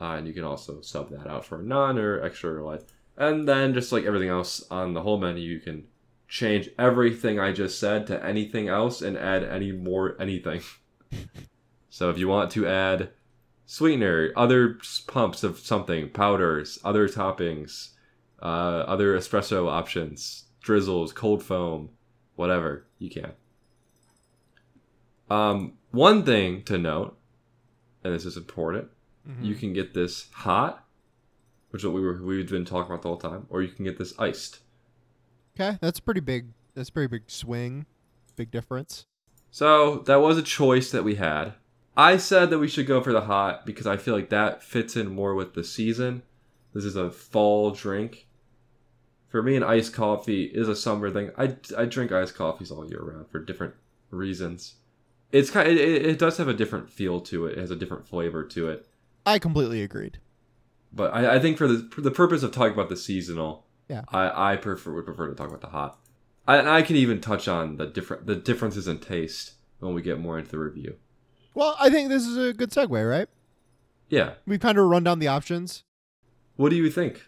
Uh, 0.02 0.16
and 0.16 0.28
you 0.28 0.34
can 0.34 0.44
also 0.44 0.82
sub 0.82 1.10
that 1.10 1.28
out 1.28 1.46
for 1.46 1.60
a 1.60 1.64
none 1.64 1.98
or 1.98 2.22
extra 2.22 2.54
or 2.54 2.62
light. 2.62 2.84
And 3.18 3.48
then 3.48 3.74
just 3.74 3.92
like 3.92 4.06
everything 4.06 4.30
else 4.30 4.64
on 4.72 4.94
the 4.94 5.02
whole 5.02 5.18
menu, 5.18 5.44
you 5.44 5.60
can 5.60 5.86
change 6.28 6.70
everything 6.78 7.40
I 7.40 7.52
just 7.52 7.80
said 7.80 8.08
to 8.08 8.26
anything 8.26 8.70
else 8.70 9.02
and 9.02 9.18
add 9.18 9.44
any 9.44 9.72
more 9.72 10.16
anything. 10.22 10.62
so 11.90 12.10
if 12.10 12.18
you 12.18 12.28
want 12.28 12.52
to 12.52 12.68
add 12.68 13.10
sweetener, 13.66 14.32
other 14.38 14.80
pumps 15.08 15.44
of 15.44 15.60
something, 15.60 16.10
powders, 16.10 16.80
other 16.86 17.10
toppings, 17.10 17.90
uh, 18.42 18.86
other 18.88 19.18
espresso 19.18 19.68
options, 19.70 20.46
drizzles, 20.62 21.12
cold 21.12 21.44
foam, 21.44 21.90
whatever, 22.40 22.86
you 22.98 23.10
can. 23.10 23.34
Um, 25.30 25.74
one 25.92 26.24
thing 26.26 26.64
to 26.64 26.78
note, 26.78 27.18
and 28.04 28.14
this 28.14 28.26
is 28.26 28.38
important, 28.38 28.88
Mm-hmm. 29.30 29.44
you 29.44 29.54
can 29.56 29.74
get 29.74 29.94
this 29.94 30.28
hot, 30.32 30.86
which 31.70 31.82
is 31.82 31.86
what 31.86 31.94
we 31.94 32.02
were 32.02 32.24
we've 32.24 32.50
been 32.50 32.64
talking 32.66 32.90
about 32.92 33.02
the 33.04 33.10
whole 33.10 33.18
time, 33.18 33.46
or 33.50 33.62
you 33.62 33.68
can 33.68 33.84
get 33.84 33.98
this 34.00 34.14
iced. 34.18 34.60
Okay, 35.60 35.78
that's 35.82 36.00
a 36.00 36.02
pretty 36.02 36.22
big. 36.22 36.48
That's 36.74 36.88
a 36.90 36.92
pretty 36.94 37.08
big 37.08 37.24
swing, 37.30 37.86
big 38.38 38.50
difference. 38.50 39.06
So 39.52 39.98
that 40.08 40.22
was 40.22 40.38
a 40.38 40.42
choice 40.42 40.90
that 40.92 41.04
we 41.04 41.16
had. 41.16 41.54
I 41.98 42.16
said 42.16 42.50
that 42.50 42.60
we 42.60 42.70
should 42.70 42.88
go 42.88 43.02
for 43.04 43.12
the 43.12 43.22
hot 43.22 43.66
because 43.66 43.86
I 43.86 43.98
feel 43.98 44.16
like 44.16 44.30
that 44.30 44.64
fits 44.64 44.96
in 44.96 45.14
more 45.14 45.36
with 45.36 45.54
the 45.54 45.66
season. 45.66 46.24
This 46.74 46.86
is 46.86 46.96
a 46.96 47.12
fall 47.12 47.72
drink. 47.72 48.26
For 49.30 49.42
me, 49.44 49.56
an 49.56 49.64
iced 49.64 49.94
coffee 49.94 50.46
is 50.46 50.68
a 50.68 50.76
summer 50.76 51.10
thing. 51.12 51.32
I, 51.38 51.56
I 51.78 51.86
drink 51.86 52.12
iced 52.12 52.36
coffees 52.36 52.72
all 52.72 52.90
year 52.90 53.02
round 53.02 53.30
for 53.30 53.40
different 53.40 53.76
reasons. 54.10 54.76
It's 55.32 55.52
kind. 55.52 55.68
It, 55.70 55.78
it 55.78 56.06
it 56.06 56.20
does 56.20 56.38
have 56.38 56.48
a 56.48 56.54
different 56.54 56.90
feel 56.90 57.22
to 57.22 57.46
it. 57.46 57.58
It 57.58 57.62
has 57.62 57.70
a 57.72 57.76
different 57.76 58.08
flavor 58.08 58.44
to 58.46 58.70
it. 58.70 58.88
I 59.26 59.38
completely 59.38 59.84
agreed. 59.84 60.18
But 60.92 61.14
I, 61.14 61.36
I 61.36 61.40
think 61.40 61.58
for 61.60 61.68
the 61.68 61.88
for 61.92 62.02
the 62.02 62.10
purpose 62.12 62.42
of 62.42 62.52
talking 62.52 62.74
about 62.74 62.90
the 62.90 62.98
seasonal, 62.98 63.68
Yeah. 63.88 64.02
I, 64.10 64.54
I 64.54 64.56
prefer 64.56 64.92
would 64.94 65.06
prefer 65.06 65.28
to 65.28 65.36
talk 65.36 65.50
about 65.50 65.62
the 65.62 65.68
hot. 65.68 66.00
I, 66.48 66.58
and 66.58 66.68
I 66.68 66.82
can 66.82 66.96
even 66.96 67.22
touch 67.22 67.48
on 67.48 67.78
the 67.78 67.86
different 67.86 68.26
the 68.26 68.36
differences 68.36 68.88
in 68.88 68.98
taste 68.98 69.54
when 69.78 69.94
we 69.94 70.02
get 70.02 70.20
more 70.20 70.40
into 70.40 70.50
the 70.50 70.58
review. 70.58 70.96
Well, 71.54 71.76
I 71.80 71.92
think 71.92 72.10
this 72.10 72.26
is 72.26 72.36
a 72.38 72.52
good 72.54 72.72
segue, 72.72 73.08
right? 73.08 73.28
Yeah. 74.10 74.34
We 74.48 74.58
kind 74.58 74.80
of 74.80 74.86
run 74.88 75.04
down 75.04 75.20
the 75.20 75.28
options. 75.28 75.84
What 76.56 76.70
do 76.70 76.76
you 76.76 76.90
think? 76.90 77.28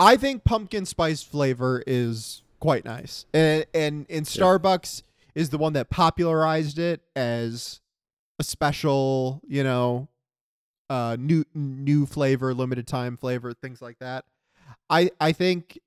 I 0.00 0.16
think 0.16 0.44
pumpkin 0.44 0.86
spice 0.86 1.22
flavor 1.22 1.82
is 1.86 2.42
quite 2.60 2.84
nice, 2.84 3.26
and 3.32 3.66
and, 3.74 4.06
and 4.08 4.26
Starbucks 4.26 5.02
is 5.34 5.50
the 5.50 5.58
one 5.58 5.72
that 5.74 5.90
popularized 5.90 6.78
it 6.78 7.02
as 7.16 7.80
a 8.38 8.44
special, 8.44 9.40
you 9.46 9.64
know, 9.64 10.08
uh, 10.90 11.16
new 11.18 11.44
new 11.54 12.06
flavor, 12.06 12.54
limited 12.54 12.86
time 12.86 13.16
flavor, 13.16 13.52
things 13.52 13.82
like 13.82 13.98
that. 13.98 14.24
I 14.88 15.10
I 15.20 15.32
think 15.32 15.78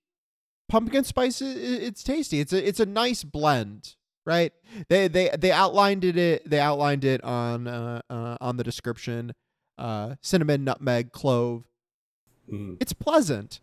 pumpkin 0.69 1.03
spice 1.03 1.41
it's 1.41 2.03
tasty. 2.03 2.39
It's 2.39 2.53
a 2.53 2.67
it's 2.67 2.79
a 2.79 2.85
nice 2.85 3.23
blend, 3.23 3.95
right? 4.25 4.53
They 4.89 5.07
they 5.07 5.29
they 5.37 5.51
outlined 5.51 6.03
it. 6.03 6.17
it 6.17 6.49
they 6.49 6.59
outlined 6.59 7.05
it 7.05 7.23
on 7.23 7.67
uh, 7.67 8.01
uh 8.09 8.37
on 8.41 8.57
the 8.57 8.63
description. 8.63 9.33
Uh, 9.77 10.15
cinnamon, 10.21 10.63
nutmeg, 10.63 11.11
clove. 11.11 11.63
Mm, 12.51 12.77
It's 12.79 12.93
pleasant. 12.93 13.59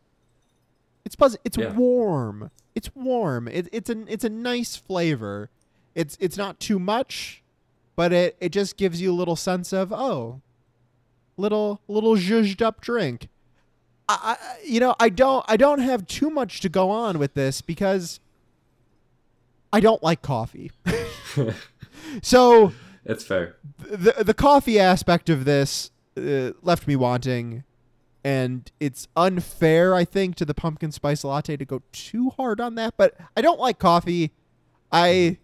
It's 1.09 1.17
pleasant. 1.17 1.41
It's 1.43 1.57
Yeah. 1.57 1.73
warm. 1.73 2.51
It's 2.75 2.95
warm. 2.95 3.49
It, 3.49 3.67
it's 3.73 3.89
a 3.89 3.97
it's 4.13 4.25
a 4.25 4.29
nice 4.29 4.77
flavor. 4.77 5.49
It's 5.95 6.19
it's 6.21 6.37
not 6.37 6.61
too 6.61 6.79
much, 6.79 7.43
but 7.97 8.13
it, 8.13 8.37
it 8.41 8.51
just 8.51 8.77
gives 8.77 9.01
you 9.01 9.11
a 9.11 9.17
little 9.17 9.35
sense 9.35 9.73
of 9.73 9.91
oh, 9.91 10.43
little 11.39 11.81
little 11.89 12.15
zhuzhed 12.17 12.61
up 12.61 12.83
drink. 12.83 13.29
I, 14.07 14.37
I 14.39 14.59
you 14.63 14.81
know 14.81 14.95
I 15.01 15.09
don't 15.09 15.47
I 15.49 15.57
don't 15.57 15.79
have 15.79 16.07
too 16.07 16.29
much 16.29 16.61
to 16.61 16.69
go 16.69 16.91
on 16.91 17.19
with 17.19 17.33
this 17.33 17.63
because 17.63 18.21
I 19.73 19.81
don't 19.81 20.03
like 20.03 20.21
coffee. 20.21 20.73
so 22.23 22.75
it's 23.07 23.25
fair. 23.25 23.57
the 23.79 24.13
the 24.23 24.35
coffee 24.35 24.79
aspect 24.79 25.31
of 25.31 25.47
this 25.47 25.91
uh, 26.19 26.51
left 26.61 26.87
me 26.87 26.97
wanting, 26.97 27.65
and 28.29 28.71
it's 28.79 29.09
unfair, 29.17 29.95
I 29.95 30.05
think, 30.05 30.35
to 30.37 30.45
the 30.45 30.53
pumpkin 30.53 30.93
spice 30.93 31.25
latte 31.25 31.57
to 31.57 31.65
go 31.65 31.81
too 31.93 32.29
hard 32.29 32.61
on 32.61 32.75
that. 32.75 32.93
But 32.99 33.17
I 33.35 33.41
don't 33.41 33.59
like 33.59 33.79
coffee. 33.79 34.33
I 34.93 35.39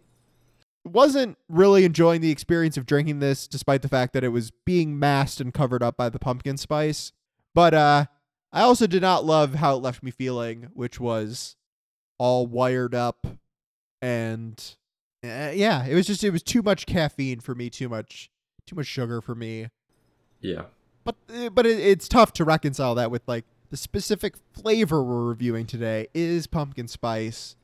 wasn't 0.85 1.38
really 1.49 1.87
enjoying 1.87 2.21
the 2.21 2.31
experience 2.31 2.76
of 2.76 2.85
drinking 2.85 3.21
this, 3.21 3.49
despite 3.49 3.81
the 3.81 3.88
fact 3.88 4.12
that 4.12 4.23
it 4.23 4.29
was 4.29 4.50
being 4.67 4.99
masked 4.99 5.41
and 5.41 5.55
covered 5.55 5.83
up 5.83 5.97
by 5.97 6.11
the 6.11 6.19
pumpkin 6.19 6.59
spice. 6.59 7.12
But 7.55 7.73
uh, 7.73 8.05
I 8.53 8.61
also 8.61 8.87
did 8.87 9.00
not 9.00 9.25
love 9.25 9.55
how 9.55 9.76
it 9.76 9.83
left 9.83 10.03
me 10.03 10.11
feeling, 10.11 10.69
which 10.75 11.00
was 11.00 11.57
all 12.19 12.47
wired 12.47 12.95
up 12.95 13.26
and 14.03 14.62
uh, 15.25 15.53
yeah, 15.55 15.87
it 15.87 15.95
was 15.95 16.07
just 16.07 16.23
it 16.23 16.33
was 16.33 16.43
too 16.43 16.61
much 16.61 16.85
caffeine 16.85 17.41
for 17.41 17.55
me, 17.55 17.71
too 17.71 17.88
much 17.88 18.31
too 18.67 18.76
much 18.76 18.88
sugar 18.88 19.23
for 19.23 19.35
me. 19.35 19.69
Yeah. 20.43 20.64
But 21.04 21.16
uh, 21.34 21.50
but 21.50 21.66
it, 21.66 21.78
it's 21.78 22.08
tough 22.08 22.32
to 22.34 22.44
reconcile 22.44 22.94
that 22.96 23.11
with 23.11 23.23
like 23.26 23.44
the 23.70 23.76
specific 23.76 24.34
flavor 24.52 25.02
we're 25.02 25.25
reviewing 25.25 25.66
today 25.66 26.08
is 26.14 26.46
pumpkin 26.46 26.88
spice, 26.88 27.56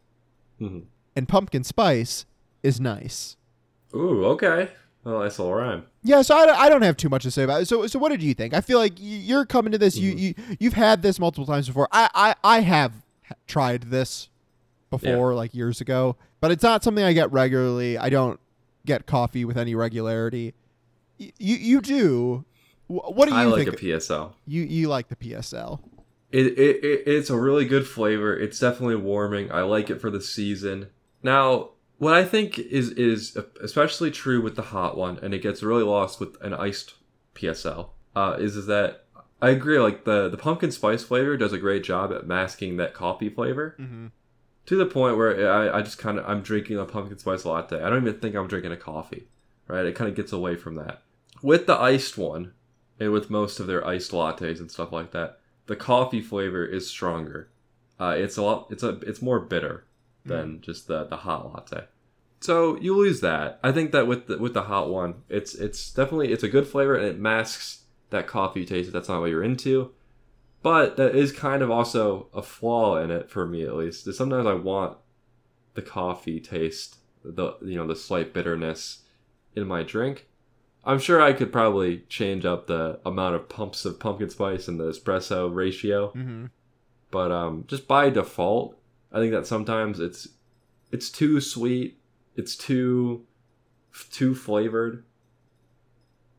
hmm 0.59 0.81
and 1.17 1.29
pumpkin 1.29 1.65
spice 1.65 2.25
is 2.63 2.81
nice. 2.81 3.37
Ooh, 3.95 4.25
okay. 4.27 4.71
Well, 5.03 5.21
nice 5.21 5.39
little 5.39 5.55
rhyme. 5.55 5.85
Yeah, 6.03 6.23
so 6.23 6.37
I, 6.37 6.65
I 6.67 6.69
don't 6.69 6.83
have 6.83 6.97
too 6.97 7.09
much 7.09 7.23
to 7.25 7.31
say 7.31 7.43
about 7.43 7.63
it. 7.63 7.67
So 7.67 7.87
so 7.87 7.99
what 7.99 8.11
did 8.11 8.23
you 8.23 8.35
think? 8.35 8.53
I 8.55 8.61
feel 8.61 8.79
like 8.79 8.93
you're 8.99 9.47
coming 9.47 9.73
to 9.73 9.79
this. 9.79 9.97
You 9.97 10.15
Mhm. 10.15 10.19
you 10.21 10.57
you've 10.61 10.75
had 10.75 11.03
this 11.03 11.19
multiple 11.19 11.47
times 11.47 11.67
before. 11.67 11.89
I 11.91 12.09
I 12.15 12.35
I 12.45 12.61
have 12.61 12.93
tried 13.47 13.85
this 13.85 14.29
before, 14.91 15.35
like 15.35 15.55
years 15.55 15.81
ago, 15.81 16.17
but 16.41 16.51
it's 16.51 16.63
not 16.65 16.83
something 16.85 17.05
I 17.05 17.13
get 17.13 17.31
regularly. 17.33 17.97
I 17.97 18.11
don't 18.11 18.39
get 18.87 19.07
coffee 19.07 19.45
with 19.45 19.57
any 19.57 19.75
regularity. 19.75 20.53
Y- 21.19 21.33
you 21.39 21.57
you 21.57 21.81
do. 21.81 22.45
Wh- 22.91 23.17
What 23.17 23.29
do 23.29 23.35
you 23.35 23.41
I 23.41 23.45
like 23.45 23.65
think? 23.67 23.81
a 23.81 23.85
PSL. 23.85 24.33
you 24.47 24.63
you 24.63 24.89
like 24.89 25.09
the 25.09 25.17
PSL? 25.17 25.81
It, 26.33 26.47
it, 26.59 26.85
it 26.85 27.03
it's 27.07 27.31
a 27.31 27.37
really 27.37 27.65
good 27.65 27.87
flavor. 27.87 28.37
It's 28.37 28.59
definitely 28.59 28.97
warming. 28.97 29.51
I 29.53 29.63
like 29.63 29.91
it 29.91 30.01
for 30.01 30.11
the 30.11 30.21
season. 30.21 30.89
Now, 31.23 31.71
what 31.99 32.15
I 32.15 32.25
think 32.25 32.59
is 32.59 32.91
is 32.91 33.37
especially 33.63 34.11
true 34.11 34.41
with 34.41 34.57
the 34.57 34.63
hot 34.63 34.97
one, 34.97 35.19
and 35.23 35.35
it 35.35 35.43
gets 35.43 35.63
really 35.63 35.83
lost 35.83 36.21
with 36.21 36.37
an 36.41 36.55
iced 36.55 36.95
PSL, 37.35 37.91
uh, 38.17 38.37
is 38.39 38.57
is 38.57 38.67
that 38.67 39.05
I 39.43 39.51
agree. 39.51 39.79
Like 39.79 40.05
the 40.05 40.29
the 40.29 40.37
pumpkin 40.37 40.71
spice 40.71 41.03
flavor 41.05 41.37
does 41.37 41.53
a 41.53 41.59
great 41.59 41.83
job 41.85 42.13
at 42.13 42.27
masking 42.27 42.77
that 42.77 42.95
coffee 42.95 43.29
flavor 43.29 43.77
Mm-hmm. 43.81 44.07
to 44.67 44.77
the 44.77 44.87
point 44.87 45.17
where 45.17 45.51
I, 45.53 45.79
I 45.79 45.83
just 45.83 45.99
kind 45.99 46.19
of 46.19 46.25
I'm 46.29 46.43
drinking 46.43 46.79
a 46.79 46.85
pumpkin 46.85 47.19
spice 47.19 47.45
latte. 47.45 47.83
I 47.83 47.89
don't 47.91 48.03
even 48.07 48.21
think 48.21 48.35
I'm 48.37 48.49
drinking 48.49 48.73
a 48.73 48.77
coffee. 48.77 49.29
Right? 49.67 49.87
It 49.87 49.95
kind 49.95 50.09
of 50.11 50.17
gets 50.17 50.33
away 50.33 50.57
from 50.57 50.75
that. 50.77 51.03
With 51.43 51.67
the 51.67 51.77
iced 51.79 52.19
one, 52.19 52.53
and 53.01 53.13
with 53.13 53.31
most 53.31 53.59
of 53.59 53.67
their 53.67 53.85
iced 53.87 54.13
lattes 54.13 54.61
and 54.61 54.71
stuff 54.71 54.93
like 54.93 55.11
that, 55.13 55.41
the 55.67 55.75
coffee 55.77 56.21
flavor 56.21 56.65
is 56.65 56.89
stronger. 56.89 57.49
Uh, 57.99 58.15
it's 58.17 58.37
a 58.37 58.43
lot. 58.43 58.69
It's 58.71 58.83
a. 58.83 58.91
It's 59.01 59.23
more 59.23 59.41
bitter 59.41 59.85
than 60.25 60.61
just 60.61 60.87
the 60.87 61.05
the 61.05 61.19
hot 61.19 61.53
latte. 61.53 61.87
So 62.41 62.79
you 62.81 62.97
lose 62.97 63.21
that. 63.21 63.61
I 63.63 63.73
think 63.73 63.93
that 63.93 64.07
with 64.07 64.27
the 64.27 64.39
with 64.39 64.55
the 64.55 64.63
hot 64.63 64.91
one, 64.91 65.23
it's 65.29 65.55
it's 65.55 65.93
definitely 65.93 66.33
it's 66.33 66.43
a 66.43 66.49
good 66.49 66.67
flavor 66.67 66.95
and 66.95 67.07
it 67.07 67.19
masks 67.19 67.85
that 68.11 68.27
coffee 68.27 68.65
taste 68.65 68.89
if 68.89 68.93
that's 68.93 69.09
not 69.09 69.21
what 69.21 69.31
you're 69.31 69.45
into. 69.45 69.93
But 70.63 70.97
that 70.97 71.15
is 71.15 71.33
kind 71.33 71.63
of 71.63 71.71
also 71.71 72.29
a 72.35 72.43
flaw 72.43 72.97
in 72.97 73.11
it 73.11 73.31
for 73.31 73.47
me 73.47 73.65
at 73.65 73.75
least. 73.75 74.07
Is 74.07 74.17
sometimes 74.17 74.47
I 74.47 74.55
want 74.55 74.97
the 75.75 75.83
coffee 75.83 76.41
taste, 76.41 76.97
the 77.23 77.57
you 77.63 77.77
know 77.77 77.87
the 77.87 77.97
slight 77.97 78.33
bitterness 78.33 79.03
in 79.55 79.67
my 79.67 79.83
drink. 79.83 80.27
I'm 80.85 80.99
sure 80.99 81.21
I 81.21 81.33
could 81.35 81.53
probably 81.53 82.05
change 82.09 82.45
up 82.45 82.67
the 82.67 83.01
amount 83.05 83.35
of 83.35 83.49
pumps 83.49 83.85
of 83.85 84.01
pumpkin 84.01 84.31
spice 84.31 84.67
and 84.67 84.81
the 84.81 84.85
espresso 84.91 85.53
ratio 85.55 86.13
Mm-hmm. 86.13 86.47
but 87.11 87.31
um, 87.31 87.65
just 87.67 87.87
by 87.87 88.09
default, 88.11 88.79
I 89.13 89.19
think 89.19 89.33
that 89.33 89.47
sometimes 89.47 90.01
it's 90.01 90.29
it's 90.93 91.11
too 91.11 91.41
sweet, 91.41 91.99
it's 92.37 92.57
too 92.57 93.27
too 94.11 94.35
flavored. 94.35 95.05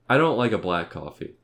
I 0.09 0.17
don't 0.17 0.37
like 0.37 0.51
a 0.51 0.57
black 0.57 0.89
coffee, 0.89 1.35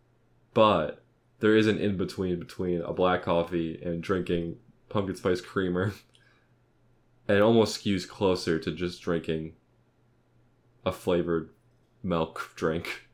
but 0.54 1.04
there 1.39 1.56
is 1.56 1.68
an 1.68 1.77
in 1.77 1.98
between 1.98 2.39
between 2.39 2.82
a 2.82 2.94
black 2.94 3.24
coffee 3.24 3.80
and 3.84 4.01
drinking 4.01 4.58
pumpkin 4.89 5.16
spice 5.16 5.39
creamer, 5.42 5.94
and 7.27 7.38
it 7.38 7.42
almost 7.42 7.84
skews 7.84 8.08
closer 8.08 8.58
to 8.60 8.72
just 8.72 9.01
drinking 9.01 9.54
a 10.86 10.92
flavored 10.92 11.50
milk 12.07 12.53
drink. 12.55 13.07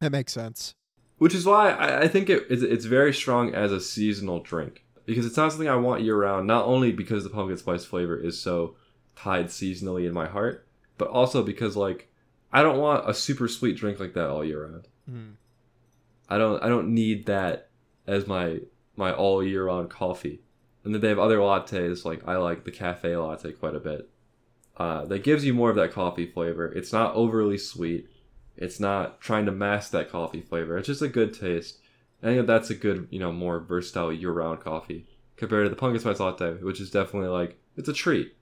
That 0.00 0.12
makes 0.12 0.32
sense. 0.32 0.74
Which 1.18 1.34
is 1.34 1.46
why 1.46 1.70
I, 1.70 2.02
I 2.02 2.08
think 2.08 2.28
it, 2.28 2.44
it's, 2.50 2.62
it's 2.62 2.84
very 2.84 3.12
strong 3.12 3.54
as 3.54 3.72
a 3.72 3.80
seasonal 3.80 4.40
drink 4.40 4.84
because 5.06 5.24
it's 5.24 5.36
not 5.36 5.50
something 5.50 5.68
I 5.68 5.76
want 5.76 6.02
year 6.02 6.20
round. 6.20 6.46
Not 6.46 6.66
only 6.66 6.92
because 6.92 7.24
the 7.24 7.30
pumpkin 7.30 7.56
spice 7.56 7.84
flavor 7.84 8.16
is 8.16 8.40
so 8.40 8.76
tied 9.16 9.46
seasonally 9.46 10.06
in 10.06 10.12
my 10.12 10.26
heart, 10.26 10.66
but 10.98 11.08
also 11.08 11.42
because 11.42 11.76
like 11.76 12.10
I 12.52 12.62
don't 12.62 12.78
want 12.78 13.08
a 13.08 13.14
super 13.14 13.48
sweet 13.48 13.76
drink 13.76 13.98
like 13.98 14.14
that 14.14 14.28
all 14.28 14.44
year 14.44 14.66
round. 14.66 14.88
Mm. 15.10 15.34
I 16.28 16.38
don't 16.38 16.62
I 16.62 16.68
don't 16.68 16.94
need 16.94 17.26
that 17.26 17.70
as 18.06 18.26
my 18.26 18.60
my 18.96 19.12
all 19.12 19.42
year 19.42 19.66
round 19.66 19.90
coffee. 19.90 20.40
And 20.84 20.94
then 20.94 21.00
they 21.00 21.08
have 21.08 21.18
other 21.18 21.38
lattes 21.38 22.04
like 22.04 22.26
I 22.28 22.36
like 22.36 22.64
the 22.64 22.70
cafe 22.70 23.16
latte 23.16 23.52
quite 23.52 23.74
a 23.74 23.80
bit. 23.80 24.10
Uh, 24.76 25.06
that 25.06 25.24
gives 25.24 25.44
you 25.44 25.54
more 25.54 25.70
of 25.70 25.76
that 25.76 25.92
coffee 25.92 26.26
flavor. 26.26 26.70
It's 26.70 26.92
not 26.92 27.14
overly 27.14 27.56
sweet. 27.56 28.08
It's 28.56 28.78
not 28.78 29.20
trying 29.20 29.46
to 29.46 29.52
mask 29.52 29.90
that 29.92 30.10
coffee 30.10 30.42
flavor. 30.42 30.76
It's 30.76 30.86
just 30.86 31.02
a 31.02 31.08
good 31.08 31.32
taste. 31.38 31.78
I 32.22 32.26
think 32.26 32.38
that 32.38 32.46
that's 32.46 32.70
a 32.70 32.74
good, 32.74 33.08
you 33.10 33.18
know, 33.18 33.32
more 33.32 33.60
versatile 33.60 34.12
year-round 34.12 34.60
coffee 34.60 35.06
compared 35.36 35.64
to 35.64 35.70
the 35.70 35.76
pumpkin 35.76 36.00
spice 36.00 36.20
latte, 36.20 36.62
which 36.62 36.80
is 36.80 36.90
definitely 36.90 37.28
like 37.28 37.58
it's 37.76 37.88
a 37.88 37.92
treat. 37.92 38.34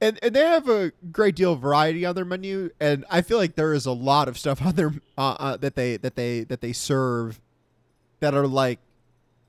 And, 0.00 0.18
and 0.22 0.34
they 0.34 0.40
have 0.40 0.68
a 0.68 0.92
great 1.10 1.36
deal 1.36 1.52
of 1.52 1.60
variety 1.60 2.04
on 2.04 2.14
their 2.14 2.24
menu, 2.24 2.70
and 2.80 3.04
I 3.08 3.22
feel 3.22 3.38
like 3.38 3.54
there 3.54 3.72
is 3.72 3.86
a 3.86 3.92
lot 3.92 4.28
of 4.28 4.36
stuff 4.36 4.60
on 4.64 4.74
their 4.74 4.94
uh, 5.16 5.36
uh, 5.38 5.56
that 5.58 5.76
they 5.76 5.96
that 5.98 6.16
they 6.16 6.44
that 6.44 6.60
they 6.60 6.72
serve 6.72 7.40
that 8.20 8.34
are 8.34 8.46
like 8.46 8.80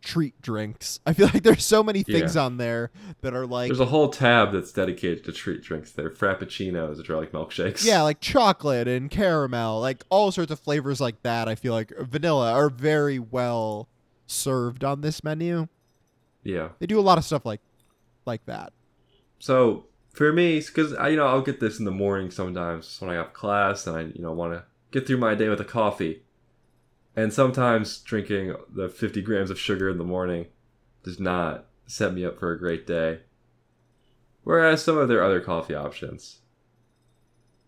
treat 0.04 0.40
drinks. 0.42 1.00
I 1.06 1.14
feel 1.14 1.28
like 1.34 1.44
there's 1.44 1.66
so 1.66 1.82
many 1.82 2.04
things 2.04 2.36
on 2.38 2.58
there 2.58 2.92
that 3.22 3.34
are 3.34 3.48
like 3.48 3.70
There's 3.70 3.80
a 3.80 3.86
whole 3.86 4.10
tab 4.10 4.52
that's 4.52 4.72
dedicated 4.72 5.24
to 5.26 5.32
treat 5.32 5.64
drinks. 5.64 5.92
there 5.92 6.08
are 6.08 6.12
frappuccinos, 6.12 6.98
which 6.98 7.10
are 7.10 7.18
like 7.18 7.32
milkshakes. 7.32 7.86
yeah, 7.86 8.02
like 8.02 8.20
chocolate 8.20 8.88
and 8.88 9.10
caramel, 9.10 9.80
like 9.80 10.04
all 10.10 10.32
sorts 10.32 10.52
of 10.52 10.60
flavors 10.60 11.00
like 11.02 11.24
that. 11.24 11.48
I 11.48 11.56
feel 11.56 11.74
like 11.74 11.92
vanilla 12.00 12.52
are 12.52 12.70
very 12.70 13.18
well 13.18 13.88
served 14.28 14.84
on 14.84 15.02
this 15.02 15.24
menu. 15.24 15.68
Yeah. 16.44 16.70
They 16.80 16.86
do 16.86 17.00
a 17.00 17.02
lot 17.02 17.18
of 17.18 17.24
stuff 17.24 17.46
like 17.46 17.62
like 18.26 18.46
that. 18.46 18.74
So 19.40 19.86
for 20.14 20.32
me, 20.34 20.60
because 20.60 20.94
I 20.94 21.10
you 21.10 21.18
know 21.18 21.28
I'll 21.28 21.42
get 21.42 21.60
this 21.60 21.80
in 21.80 21.86
the 21.86 21.92
morning 21.92 22.30
sometimes 22.30 23.00
when 23.00 23.10
I 23.10 23.16
have 23.16 23.34
class 23.34 23.88
and 23.88 23.98
I 23.98 24.02
you 24.02 24.22
know 24.22 24.32
want 24.34 24.54
to 24.54 24.64
get 24.92 25.08
through 25.08 25.18
my 25.18 25.34
day 25.34 25.50
with 25.50 25.62
a 25.62 25.66
coffee, 25.66 26.24
and 27.16 27.32
sometimes 27.32 28.00
drinking 28.00 28.56
the 28.70 28.90
50 28.90 29.22
grams 29.22 29.50
of 29.50 29.60
sugar 29.60 29.90
in 29.90 29.98
the 29.98 30.04
morning 30.04 30.48
does 31.04 31.20
not 31.20 31.66
set 31.86 32.14
me 32.14 32.26
up 32.26 32.40
for 32.40 32.52
a 32.52 32.60
great 32.60 32.88
day. 32.88 33.20
Whereas 34.44 34.84
some 34.84 34.98
of 34.98 35.08
their 35.08 35.24
other 35.24 35.40
coffee 35.40 35.76
options 35.76 36.40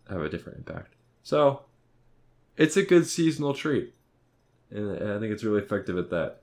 have 0.08 0.20
a 0.20 0.28
different 0.28 0.58
impact. 0.58 0.94
So 1.22 1.62
it's 2.56 2.76
a 2.76 2.82
good 2.82 3.06
seasonal 3.06 3.54
treat, 3.54 3.94
and 4.70 4.90
I 4.92 5.18
think 5.18 5.32
it's 5.32 5.44
really 5.44 5.62
effective 5.62 5.98
at 5.98 6.10
that. 6.10 6.42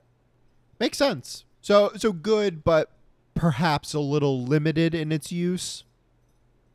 Makes 0.78 0.98
sense. 0.98 1.44
So 1.60 1.92
so 1.96 2.12
good, 2.12 2.64
but 2.64 2.90
perhaps 3.34 3.94
a 3.94 4.00
little 4.00 4.44
limited 4.44 4.94
in 4.94 5.12
its 5.12 5.32
use. 5.32 5.84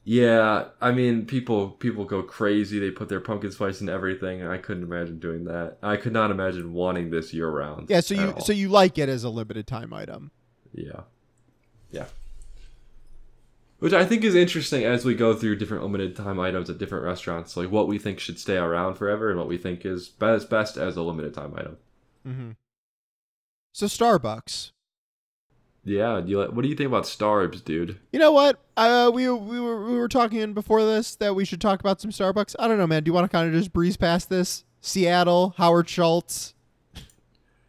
Yeah, 0.10 0.70
I 0.82 0.92
mean, 0.92 1.28
people 1.28 1.70
people 1.70 2.04
go 2.04 2.24
crazy. 2.24 2.80
They 2.80 2.90
put 2.90 3.10
their 3.10 3.20
pumpkin 3.20 3.52
spice 3.52 3.80
in 3.80 3.90
everything. 3.90 4.44
I 4.44 4.58
couldn't 4.58 4.82
imagine 4.82 5.20
doing 5.20 5.44
that. 5.44 5.78
I 5.84 5.98
could 5.98 6.14
not 6.14 6.32
imagine 6.32 6.74
wanting 6.74 7.12
this 7.12 7.32
year 7.32 7.48
round. 7.48 7.92
Yeah, 7.92 8.00
so 8.00 8.16
you 8.16 8.32
all. 8.32 8.42
so 8.42 8.52
you 8.52 8.70
like 8.70 8.98
it 8.98 9.08
as 9.08 9.24
a 9.24 9.30
limited 9.30 9.68
time 9.68 9.94
item. 9.94 10.32
yeah, 10.74 11.02
yeah. 11.92 12.06
Which 13.78 13.94
I 13.94 14.04
think 14.04 14.24
is 14.24 14.34
interesting 14.34 14.84
as 14.84 15.06
we 15.06 15.14
go 15.14 15.36
through 15.36 15.58
different 15.58 15.84
limited 15.84 16.16
time 16.16 16.40
items 16.40 16.72
at 16.72 16.80
different 16.80 17.06
restaurants, 17.06 17.56
like 17.56 17.70
what 17.70 17.88
we 17.88 18.00
think 18.00 18.20
should 18.20 18.40
stay 18.40 18.58
around 18.58 18.96
forever 18.96 19.30
and 19.30 19.38
what 19.38 19.48
we 19.48 19.60
think 19.60 19.86
is 19.86 20.10
best 20.10 20.50
best 20.50 20.76
as 20.76 20.98
a 20.98 21.04
limited 21.04 21.36
time 21.36 21.54
item. 21.56 21.78
Mm-hmm. 22.28 22.52
So 23.74 23.86
Starbucks. 23.86 24.72
Yeah, 25.90 26.22
do 26.22 26.30
you 26.30 26.40
like, 26.40 26.52
what 26.52 26.62
do 26.62 26.68
you 26.70 26.76
think 26.76 26.88
about 26.88 27.06
Starbs, 27.06 27.64
dude? 27.64 27.98
You 28.12 28.20
know 28.20 28.32
what? 28.32 28.60
Uh, 28.78 29.10
we 29.12 29.28
we 29.30 29.60
were 29.60 29.86
we 29.86 29.98
were 29.98 30.08
talking 30.08 30.54
before 30.54 30.84
this 30.84 31.16
that 31.16 31.36
we 31.36 31.46
should 31.46 31.60
talk 31.60 31.80
about 31.80 32.00
some 32.00 32.12
Starbucks. 32.12 32.56
I 32.60 32.68
don't 32.68 32.78
know, 32.78 32.86
man. 32.86 33.04
Do 33.04 33.10
you 33.10 33.14
want 33.14 33.26
to 33.26 33.36
kind 33.36 33.48
of 33.48 33.60
just 33.60 33.74
breeze 33.74 33.98
past 33.98 34.30
this? 34.30 34.66
Seattle, 34.82 35.56
Howard 35.58 35.90
Schultz. 35.90 36.54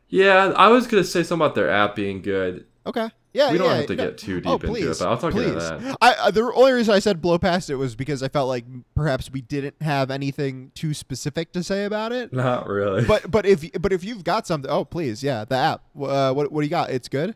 Yeah, 0.09 0.52
I 0.54 0.68
was 0.68 0.87
gonna 0.87 1.02
say 1.02 1.22
something 1.22 1.46
about 1.46 1.54
their 1.54 1.70
app 1.70 1.96
being 1.96 2.20
good. 2.20 2.66
Okay. 2.87 3.09
Yeah, 3.33 3.52
we 3.52 3.59
don't 3.59 3.68
yeah, 3.68 3.76
have 3.76 3.87
to 3.87 3.96
no- 3.96 4.06
get 4.06 4.18
too 4.18 4.40
deep 4.40 4.50
oh, 4.50 4.54
into 4.54 4.66
please, 4.66 4.85
it, 4.85 4.98
but 4.98 5.09
I'll 5.09 5.16
talk 5.16 5.33
please. 5.33 5.52
about 5.52 5.80
that. 5.80 5.96
I 6.02 6.14
uh, 6.14 6.30
the 6.30 6.52
only 6.52 6.72
reason 6.72 6.92
I 6.92 6.98
said 6.98 7.22
blow 7.22 7.38
past 7.38 7.70
it 7.70 7.76
was 7.76 7.94
because 7.94 8.22
I 8.22 8.28
felt 8.28 8.48
like 8.48 8.64
perhaps 8.94 9.30
we 9.30 9.40
didn't 9.40 9.80
have 9.80 10.11
anything 10.11 10.72
too 10.74 10.92
specific 10.92 11.52
to 11.52 11.62
say 11.62 11.85
about 11.85 12.12
it. 12.12 12.33
Not 12.33 12.66
really. 12.66 13.04
But 13.04 13.30
but 13.30 13.46
if 13.46 13.64
but 13.80 13.92
if 13.92 14.04
you've 14.04 14.24
got 14.24 14.46
something, 14.46 14.70
oh 14.70 14.85
please, 14.85 15.22
yeah, 15.22 15.44
the 15.44 15.56
app. 15.56 15.85
Uh, 15.98 16.35
what 16.35 16.50
what 16.52 16.61
do 16.61 16.66
you 16.66 16.70
got? 16.70 16.90
It's 16.90 17.09
good. 17.09 17.35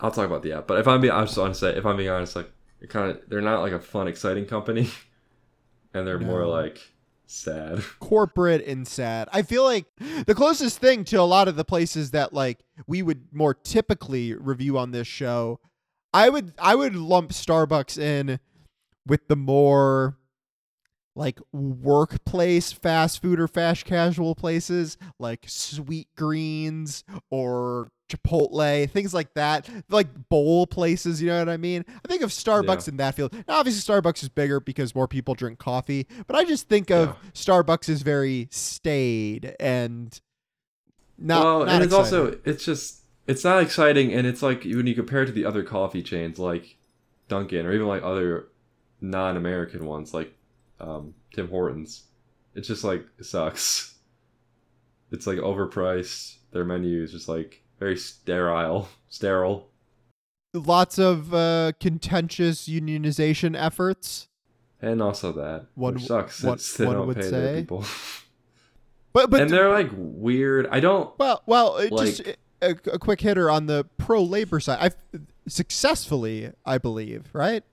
I'll 0.00 0.10
talk 0.10 0.26
about 0.26 0.42
the 0.42 0.52
app. 0.52 0.66
But 0.66 0.78
if 0.78 0.88
I'm 0.88 1.00
being, 1.00 1.12
I'm 1.12 1.26
just 1.26 1.38
honest, 1.38 1.62
if 1.62 1.86
I'm 1.86 1.96
being 1.96 2.10
honest, 2.10 2.36
like 2.36 2.50
it 2.80 2.90
kind 2.90 3.10
of, 3.10 3.20
they're 3.28 3.40
not 3.40 3.60
like 3.60 3.72
a 3.72 3.80
fun, 3.80 4.08
exciting 4.08 4.46
company, 4.46 4.90
and 5.94 6.06
they're 6.06 6.18
more 6.18 6.46
like 6.46 6.80
sad. 7.26 7.82
corporate 8.00 8.66
and 8.66 8.86
sad. 8.86 9.28
I 9.32 9.42
feel 9.42 9.64
like 9.64 9.86
the 10.26 10.34
closest 10.34 10.78
thing 10.78 11.04
to 11.04 11.16
a 11.16 11.22
lot 11.22 11.48
of 11.48 11.56
the 11.56 11.64
places 11.64 12.10
that 12.10 12.32
like 12.32 12.60
we 12.86 13.02
would 13.02 13.32
more 13.32 13.54
typically 13.54 14.34
review 14.34 14.78
on 14.78 14.90
this 14.90 15.06
show, 15.06 15.60
I 16.12 16.28
would 16.28 16.52
I 16.58 16.74
would 16.74 16.94
lump 16.94 17.30
Starbucks 17.30 17.98
in 17.98 18.38
with 19.06 19.28
the 19.28 19.36
more 19.36 20.18
like 21.16 21.40
workplace 21.52 22.70
fast 22.72 23.22
food 23.22 23.40
or 23.40 23.48
fast 23.48 23.84
casual 23.86 24.34
places 24.34 24.96
like 25.18 25.44
Sweet 25.48 26.08
Greens 26.14 27.02
or 27.30 27.88
Chipotle, 28.08 28.88
things 28.90 29.12
like 29.14 29.34
that, 29.34 29.68
like 29.88 30.06
bowl 30.28 30.66
places. 30.66 31.20
You 31.20 31.28
know 31.28 31.38
what 31.40 31.48
I 31.48 31.56
mean? 31.56 31.84
I 31.88 32.06
think 32.06 32.22
of 32.22 32.30
Starbucks 32.30 32.86
Yeah. 32.86 32.92
in 32.92 32.96
that 32.98 33.14
field. 33.16 33.32
Now, 33.48 33.56
obviously, 33.58 33.80
Starbucks 33.94 34.22
is 34.22 34.28
bigger 34.28 34.60
because 34.60 34.94
more 34.94 35.08
people 35.08 35.34
drink 35.34 35.58
coffee, 35.58 36.06
but 36.26 36.36
I 36.36 36.44
just 36.44 36.68
think 36.68 36.90
of 36.90 37.08
Yeah. 37.08 37.30
Starbucks 37.32 37.88
as 37.88 38.02
very 38.02 38.46
staid 38.52 39.56
and 39.58 40.20
not. 41.18 41.42
well, 41.44 41.58
not 41.60 41.68
and 41.70 41.84
it's 41.84 41.94
exciting. 41.94 42.18
also, 42.26 42.38
it's 42.44 42.64
just, 42.64 43.00
it's 43.26 43.42
not 43.42 43.62
exciting, 43.62 44.12
and 44.12 44.26
it's 44.26 44.42
like 44.42 44.62
when 44.64 44.86
you 44.86 44.94
compare 44.94 45.22
it 45.22 45.26
to 45.26 45.32
the 45.32 45.44
other 45.46 45.64
coffee 45.64 46.02
chains 46.02 46.38
like 46.38 46.76
Dunkin' 47.28 47.64
or 47.66 47.72
even 47.72 47.88
like 47.88 48.02
other 48.04 48.48
non-American 49.00 49.84
ones 49.86 50.14
like 50.14 50.35
um, 50.80 51.14
Tim 51.34 51.48
Hortons, 51.48 52.04
it's 52.54 52.68
just 52.68 52.84
like 52.84 53.04
sucks. 53.22 53.94
It's 55.12 55.26
like 55.26 55.38
overpriced. 55.38 56.36
Their 56.52 56.64
menu 56.64 57.02
is 57.02 57.12
just 57.12 57.28
like 57.28 57.62
very 57.78 57.96
sterile, 57.96 58.88
sterile. 59.08 59.68
lots 60.54 60.98
of 60.98 61.32
uh, 61.34 61.72
contentious 61.80 62.68
unionization 62.68 63.56
efforts. 63.56 64.28
And 64.82 65.02
also 65.02 65.32
that, 65.32 65.66
One- 65.74 65.94
which 65.94 66.04
sucks 66.04 66.42
one- 66.42 66.58
since 66.58 66.76
they 66.76 66.86
one 66.86 66.96
don't 66.96 67.06
would 67.08 67.16
pay 67.16 67.22
say. 67.22 67.30
their 67.30 67.60
people. 67.60 67.84
But 69.12 69.30
but 69.30 69.40
and 69.40 69.50
they're 69.50 69.70
like 69.72 69.88
weird. 69.94 70.66
I 70.70 70.78
don't. 70.80 71.18
well 71.18 71.42
well 71.46 71.76
uh, 71.76 71.88
just 72.04 72.20
a, 72.60 72.76
a 72.92 72.98
quick 72.98 73.18
hitter 73.22 73.48
on 73.50 73.64
the 73.64 73.86
pro 73.96 74.22
labor 74.22 74.60
side. 74.60 74.76
I've 74.78 74.96
successfully, 75.48 76.52
I 76.66 76.76
believe, 76.76 77.24
right? 77.32 77.64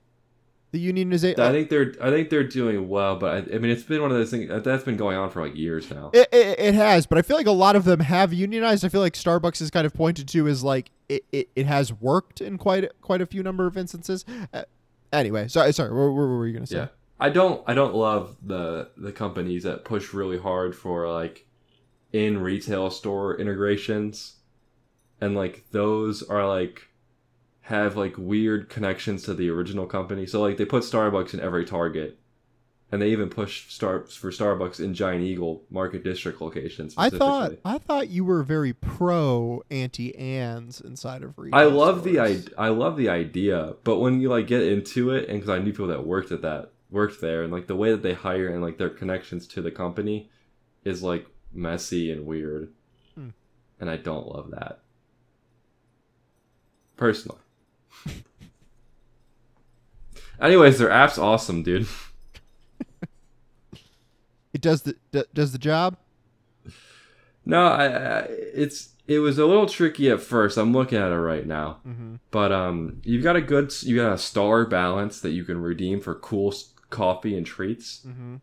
The 0.73 0.91
unionization. 0.91 1.37
I 1.37 1.51
think 1.51 1.69
they're. 1.69 1.93
I 2.01 2.09
think 2.09 2.31
they're 2.31 2.43
doing 2.43 2.89
well, 2.89 3.15
but 3.15 3.31
I, 3.31 3.55
I 3.55 3.59
mean, 3.59 3.69
it's 3.69 3.83
been 3.83 4.01
one 4.01 4.09
of 4.09 4.17
those 4.17 4.31
things 4.31 4.49
that's 4.63 4.83
been 4.83 4.97
going 4.97 5.15
on 5.15 5.29
for 5.29 5.43
like 5.43 5.55
years 5.55 5.87
now. 5.91 6.09
It, 6.13 6.27
it, 6.33 6.59
it 6.59 6.73
has, 6.73 7.05
but 7.05 7.19
I 7.19 7.21
feel 7.21 7.37
like 7.37 7.45
a 7.45 7.51
lot 7.51 7.75
of 7.75 7.85
them 7.85 7.99
have 7.99 8.33
unionized. 8.33 8.83
I 8.83 8.89
feel 8.89 9.01
like 9.01 9.13
Starbucks 9.13 9.61
is 9.61 9.69
kind 9.69 9.85
of 9.85 9.93
pointed 9.93 10.27
to 10.29 10.47
as 10.47 10.63
like 10.63 10.89
it, 11.09 11.25
it, 11.31 11.49
it 11.55 11.67
has 11.67 11.93
worked 11.93 12.41
in 12.41 12.57
quite 12.57 12.89
quite 13.01 13.21
a 13.21 13.27
few 13.27 13.43
number 13.43 13.67
of 13.67 13.77
instances. 13.77 14.25
Uh, 14.51 14.63
anyway, 15.11 15.47
sorry, 15.47 15.71
sorry. 15.73 15.91
What, 15.91 16.07
what 16.07 16.15
were 16.15 16.47
you 16.47 16.53
gonna 16.53 16.65
say? 16.65 16.77
Yeah. 16.77 16.87
I 17.19 17.29
don't 17.29 17.63
I 17.67 17.75
don't 17.75 17.93
love 17.93 18.35
the 18.41 18.89
the 18.97 19.11
companies 19.11 19.61
that 19.63 19.85
push 19.85 20.11
really 20.11 20.39
hard 20.39 20.75
for 20.75 21.07
like 21.07 21.45
in 22.11 22.39
retail 22.39 22.89
store 22.89 23.39
integrations 23.39 24.37
and 25.21 25.35
like 25.35 25.65
those 25.69 26.23
are 26.23 26.47
like 26.47 26.89
have 27.67 27.95
like 27.95 28.15
weird 28.17 28.69
connections 28.69 29.23
to 29.23 29.33
the 29.33 29.49
original 29.49 29.85
company. 29.85 30.25
So 30.25 30.41
like 30.41 30.57
they 30.57 30.65
put 30.65 30.83
Starbucks 30.83 31.33
in 31.33 31.39
every 31.39 31.65
Target 31.65 32.19
and 32.91 33.01
they 33.01 33.09
even 33.09 33.29
push 33.29 33.73
star 33.73 34.01
for 34.05 34.29
Starbucks 34.31 34.79
in 34.79 34.93
Giant 34.93 35.23
Eagle 35.23 35.63
Market 35.71 36.03
District 36.03 36.39
locations. 36.41 36.93
I 36.97 37.09
thought. 37.09 37.53
I 37.65 37.77
thought 37.77 38.09
you 38.09 38.23
were 38.25 38.43
very 38.43 38.73
pro 38.73 39.63
anti 39.71 40.13
ands 40.15 40.81
inside 40.81 41.23
of 41.23 41.39
retail. 41.39 41.59
I 41.59 41.63
love 41.63 42.03
the. 42.03 42.19
I, 42.19 42.41
I 42.57 42.67
love 42.67 42.97
the 42.97 43.09
idea, 43.09 43.75
but 43.83 43.97
when 43.99 44.21
you 44.21 44.29
like 44.29 44.45
get 44.45 44.61
into 44.61 45.09
it, 45.09 45.27
and 45.29 45.39
because 45.39 45.49
I 45.49 45.57
knew 45.57 45.71
people 45.71 45.87
that 45.87 46.05
worked 46.05 46.31
at 46.31 46.43
that 46.43 46.71
worked 46.91 47.19
there, 47.19 47.43
and 47.43 47.51
like 47.51 47.65
the 47.65 47.75
way 47.75 47.91
that 47.91 48.03
they 48.03 48.13
hire 48.13 48.49
and 48.49 48.61
like 48.61 48.77
their 48.77 48.89
connections 48.91 49.47
to 49.47 49.61
the 49.61 49.71
company 49.71 50.29
is 50.83 51.01
like 51.01 51.25
messy 51.51 52.11
and 52.11 52.25
weird, 52.27 52.73
Hmm. 53.15 53.29
and 53.79 53.89
I 53.89 53.97
don't 53.97 54.27
love 54.27 54.51
that 54.51 54.81
personally. 56.95 57.39
Anyways, 60.43 60.77
their 60.77 60.91
app's 60.91 61.17
awesome, 61.17 61.63
dude. 61.63 61.87
It 64.53 64.61
does 64.61 64.83
the 64.83 64.95
d- 65.11 65.23
does 65.33 65.51
the 65.51 65.57
job. 65.57 65.97
No, 67.45 67.65
I, 67.65 67.85
I 67.85 68.19
it's 68.53 68.89
it 69.07 69.19
was 69.19 69.39
a 69.39 69.45
little 69.45 69.65
tricky 69.65 70.09
at 70.09 70.21
first. 70.21 70.57
I'm 70.57 70.73
looking 70.73 70.99
at 70.99 71.11
it 71.11 71.17
right 71.17 71.47
now. 71.47 71.79
Mm-hmm. 71.87 72.15
But 72.29 72.51
um, 72.51 73.01
you've 73.03 73.23
got 73.23 73.35
a 73.35 73.41
good, 73.41 73.73
you 73.83 73.97
got 73.97 74.13
a 74.13 74.17
star 74.17 74.65
balance 74.65 75.19
that 75.21 75.31
you 75.31 75.43
can 75.43 75.61
redeem 75.61 75.99
for 75.99 76.15
cool 76.15 76.51
s- 76.51 76.73
coffee 76.89 77.35
and 77.35 77.45
treats. 77.45 78.05
Mm-hmm. 78.07 78.35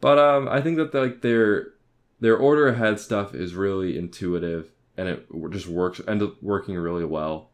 But 0.00 0.18
um, 0.18 0.48
I 0.48 0.60
think 0.60 0.76
that 0.76 0.92
like 0.92 1.22
their 1.22 1.68
their 2.20 2.36
order 2.36 2.68
ahead 2.68 2.98
stuff 2.98 3.34
is 3.34 3.54
really 3.54 3.96
intuitive 3.96 4.72
and 4.96 5.08
it 5.08 5.26
just 5.50 5.66
works 5.66 6.00
end 6.08 6.22
up 6.22 6.42
working 6.42 6.74
really 6.76 7.04
well. 7.04 7.50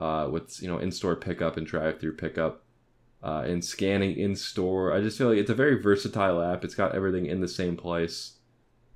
Uh, 0.00 0.28
with 0.30 0.62
you 0.62 0.68
know 0.68 0.78
in 0.78 0.92
store 0.92 1.16
pickup 1.16 1.56
and 1.56 1.66
drive 1.66 1.98
through 1.98 2.14
pickup, 2.14 2.62
uh, 3.22 3.42
and 3.46 3.64
scanning 3.64 4.16
in 4.16 4.36
store. 4.36 4.92
I 4.92 5.00
just 5.00 5.18
feel 5.18 5.28
like 5.28 5.38
it's 5.38 5.50
a 5.50 5.54
very 5.54 5.80
versatile 5.80 6.40
app. 6.42 6.64
It's 6.64 6.74
got 6.74 6.94
everything 6.94 7.26
in 7.26 7.40
the 7.40 7.48
same 7.48 7.76
place, 7.76 8.38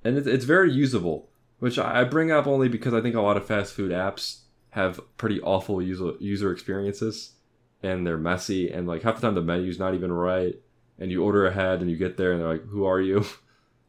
and 0.03 0.17
it's 0.17 0.27
it's 0.27 0.45
very 0.45 0.71
usable. 0.71 1.29
Which 1.59 1.79
I 1.79 2.03
bring 2.03 2.29
up 2.31 2.45
only 2.45 2.67
because 2.67 2.93
I 2.93 2.99
think 3.01 3.15
a 3.15 3.21
lot 3.21 3.37
of 3.37 3.45
fast 3.45 3.73
food 3.73 3.91
apps 3.91 4.39
have 4.71 4.99
pretty 5.17 5.39
awful 5.41 5.81
user 5.81 6.13
user 6.19 6.51
experiences, 6.51 7.33
and 7.81 8.05
they're 8.05 8.17
messy, 8.17 8.69
and 8.71 8.87
like 8.87 9.03
half 9.03 9.15
the 9.15 9.21
time 9.21 9.35
the 9.35 9.41
menu's 9.41 9.79
not 9.79 9.93
even 9.93 10.11
right, 10.11 10.55
and 10.99 11.09
you 11.11 11.23
order 11.23 11.45
ahead 11.45 11.81
and 11.81 11.89
you 11.89 11.95
get 11.97 12.17
there 12.17 12.31
and 12.33 12.41
they're 12.41 12.49
like, 12.51 12.65
"Who 12.67 12.85
are 12.85 12.99
you?" 13.01 13.23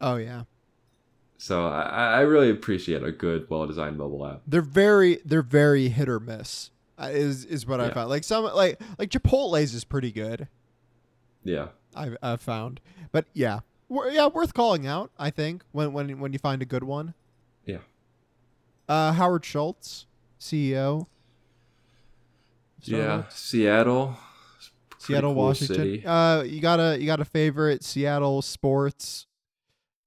Oh 0.01 0.17
yeah, 0.17 0.43
So 1.37 1.67
I, 1.67 1.81
I 2.17 2.19
really 2.21 2.49
appreciate 2.49 3.01
a 3.01 3.11
good, 3.13 3.49
well 3.49 3.65
designed 3.65 3.97
mobile 3.97 4.25
app. 4.27 4.41
they're 4.45 4.61
very 4.61 5.19
they're 5.25 5.41
very 5.41 5.87
hit 5.87 6.09
or 6.09 6.19
miss. 6.19 6.69
Uh, 6.97 7.09
is 7.11 7.43
is 7.45 7.65
what 7.67 7.81
I 7.81 7.89
found. 7.89 8.09
Like 8.09 8.23
some 8.23 8.45
like 8.45 8.79
like 8.97 9.09
Chipotle's 9.09 9.73
is 9.73 9.83
pretty 9.83 10.11
good. 10.11 10.47
Yeah, 11.43 11.67
I've, 11.93 12.17
I've 12.23 12.41
found, 12.41 12.79
but 13.11 13.25
yeah, 13.33 13.59
Wor- 13.89 14.09
yeah, 14.09 14.27
worth 14.27 14.53
calling 14.53 14.87
out. 14.87 15.11
I 15.19 15.29
think 15.29 15.63
when 15.71 15.91
when 15.93 16.19
when 16.19 16.33
you 16.33 16.39
find 16.39 16.61
a 16.61 16.65
good 16.65 16.83
one. 16.83 17.13
Yeah. 17.65 17.79
Uh, 18.87 19.11
Howard 19.13 19.43
Schultz, 19.43 20.05
CEO. 20.39 21.07
yeah. 22.83 23.23
Seattle, 23.29 24.15
Seattle, 24.97 25.33
cool 25.33 25.43
Washington. 25.43 25.75
city. 25.75 26.05
Uh, 26.05 26.43
you 26.43 26.61
got 26.61 26.79
a 26.79 26.97
you 26.99 27.05
got 27.05 27.19
a 27.19 27.25
favorite 27.25 27.83
Seattle 27.83 28.41
sports, 28.41 29.27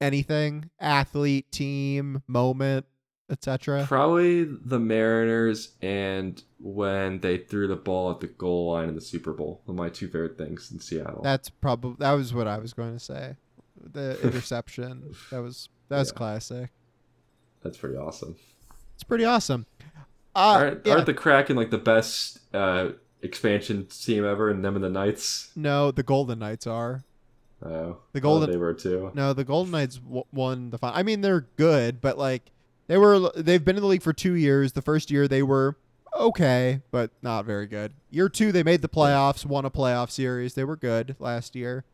anything, 0.00 0.70
athlete, 0.80 1.50
team, 1.50 2.22
moment, 2.26 2.86
etc. 3.30 3.84
Probably 3.86 4.44
the 4.44 4.78
Mariners 4.78 5.70
and 5.82 6.42
when 6.60 7.20
they 7.20 7.38
threw 7.38 7.66
the 7.68 7.76
ball 7.76 8.10
at 8.10 8.20
the 8.20 8.26
goal 8.26 8.72
line 8.72 8.88
in 8.88 8.94
the 8.94 9.00
Super 9.00 9.32
Bowl. 9.32 9.62
My 9.66 9.88
two 9.88 10.06
favorite 10.08 10.38
things 10.38 10.70
in 10.72 10.80
Seattle. 10.80 11.20
That's 11.22 11.48
probably 11.50 11.96
that 11.98 12.12
was 12.12 12.32
what 12.34 12.46
I 12.46 12.58
was 12.58 12.72
going 12.72 12.94
to 12.94 13.00
say. 13.00 13.36
The 13.80 14.18
interception 14.24 15.14
that 15.30 15.42
was 15.42 15.68
that 15.88 15.98
was 15.98 16.08
Yeah. 16.12 16.18
classic. 16.18 16.70
That's 17.62 17.76
pretty 17.76 17.96
awesome. 17.96 18.36
It's 18.94 19.04
pretty 19.04 19.24
awesome. 19.24 19.66
Uh, 20.34 20.38
aren't, 20.38 20.86
yeah. 20.86 20.92
aren't 20.94 21.06
the 21.06 21.14
Kraken 21.14 21.56
like 21.56 21.70
the 21.70 21.78
best 21.78 22.38
uh, 22.54 22.90
expansion 23.22 23.86
team 23.86 24.24
ever? 24.24 24.48
And 24.50 24.64
them 24.64 24.74
and 24.76 24.84
the 24.84 24.88
Knights. 24.90 25.50
no, 25.56 25.90
the 25.90 26.02
Golden 26.02 26.38
Knights 26.38 26.66
are. 26.66 27.02
Oh, 27.64 27.98
The 28.12 28.20
Golden- 28.20 28.50
they 28.50 28.56
were 28.56 28.74
too. 28.74 29.10
No, 29.14 29.32
the 29.32 29.42
Golden 29.42 29.72
Knights 29.72 29.96
w- 29.96 30.22
won 30.32 30.70
the 30.70 30.78
final. 30.78 30.96
I 30.96 31.02
mean, 31.02 31.20
they're 31.22 31.46
good, 31.56 32.00
but 32.00 32.16
like 32.16 32.50
they 32.88 32.98
were, 32.98 33.30
they've 33.36 33.64
been 33.64 33.76
in 33.76 33.82
the 33.82 33.88
league 33.88 34.02
for 34.02 34.12
two 34.12 34.34
years. 34.34 34.72
The 34.72 34.82
first 34.82 35.10
year 35.10 35.28
they 35.28 35.42
were 35.42 35.76
okay, 36.16 36.80
but 36.90 37.10
not 37.22 37.44
very 37.44 37.66
good. 37.66 37.92
Year 38.10 38.28
two, 38.28 38.50
they 38.50 38.62
made 38.64 38.82
the 38.82 38.88
playoffs, 38.88 39.46
won 39.46 39.64
a 39.64 39.70
playoff 39.70 40.10
series. 40.10 40.54
They 40.54 40.64
were 40.64 40.76
good 40.76 41.14
last 41.20 41.54
year. 41.54 41.84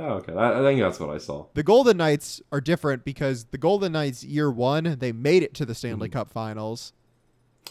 Oh, 0.00 0.02
okay. 0.18 0.32
I, 0.32 0.60
I 0.60 0.62
think 0.62 0.80
that's 0.80 1.00
what 1.00 1.10
I 1.10 1.18
saw. 1.18 1.46
The 1.54 1.62
Golden 1.64 1.96
Knights 1.96 2.40
are 2.52 2.60
different 2.60 3.04
because 3.04 3.46
the 3.46 3.58
Golden 3.58 3.90
Knights 3.92 4.22
year 4.22 4.48
one 4.50 4.96
they 5.00 5.10
made 5.10 5.42
it 5.42 5.54
to 5.54 5.64
the 5.66 5.74
Stanley 5.74 6.08
Mhm. 6.08 6.12
Cup 6.12 6.30
Finals, 6.30 6.92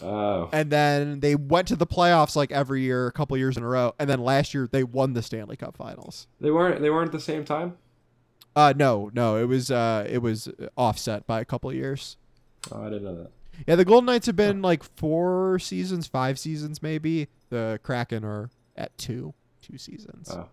Oh, 0.01 0.47
and 0.53 0.69
then 0.69 1.21
they 1.21 1.35
went 1.35 1.67
to 1.69 1.75
the 1.75 1.87
playoffs 1.87 2.35
like 2.35 2.51
every 2.51 2.81
year, 2.81 3.07
a 3.07 3.11
couple 3.11 3.35
years 3.37 3.57
in 3.57 3.63
a 3.63 3.67
row, 3.67 3.95
and 3.97 4.09
then 4.09 4.19
last 4.19 4.53
year 4.53 4.67
they 4.71 4.83
won 4.83 5.13
the 5.13 5.21
Stanley 5.23 5.55
Cup 5.55 5.75
Finals. 5.77 6.27
they 6.39 6.51
weren't. 6.51 6.81
They 6.81 6.89
weren't 6.89 7.07
at 7.07 7.11
the 7.13 7.19
same 7.19 7.43
time. 7.45 7.77
Uh, 8.55 8.73
no, 8.75 9.09
no, 9.13 9.37
it 9.37 9.45
was 9.45 9.71
uh, 9.71 10.05
it 10.09 10.19
was 10.19 10.49
offset 10.75 11.25
by 11.27 11.39
a 11.39 11.45
couple 11.45 11.71
years. 11.73 12.17
Oh, 12.71 12.81
I 12.85 12.89
didn't 12.89 13.03
know 13.03 13.15
that. 13.15 13.31
Yeah, 13.67 13.75
the 13.75 13.85
Golden 13.85 14.05
Knights 14.05 14.27
have 14.27 14.35
been 14.35 14.61
like 14.61 14.83
four 14.83 15.57
seasons, 15.59 16.07
five 16.07 16.37
seasons 16.37 16.81
maybe. 16.83 17.27
The 17.49 17.79
Kraken 17.83 18.23
are 18.23 18.49
at 18.75 18.95
two, 18.97 19.33
two 19.61 19.77
seasons. 19.77 20.29
Oh, 20.31 20.47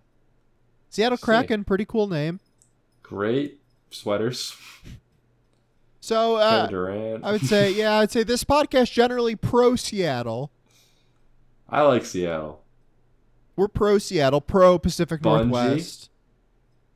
Seattle. 0.88 1.18
Kraken, 1.18 1.64
pretty 1.64 1.85
cool 1.85 2.07
name. 2.07 2.40
great 3.03 3.61
sweaters. 3.90 4.57
So 6.00 6.37
uh, 6.37 6.68
I 7.22 7.33
would 7.33 7.42
say, 7.46 7.70
yeah, 7.74 7.98
I'd 7.98 8.11
say 8.11 8.22
this 8.24 8.44
podcast 8.44 8.92
generally 8.92 9.37
pro 9.37 9.77
Seattle. 9.77 10.50
I 11.68 11.83
like 11.83 12.05
Seattle. 12.05 12.62
We're 13.57 13.68
pro 13.68 13.98
Seattle, 13.98 14.40
pro 14.40 14.79
Pacific 14.79 15.22
Bungie. 15.22 15.48
Northwest, 15.48 16.11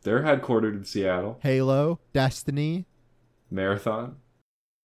They're 0.03 0.23
headquartered 0.23 0.75
in 0.75 0.85
Seattle. 0.85 1.39
Halo, 1.43 2.01
Destiny. 2.13 2.87
Marathon. 3.51 4.17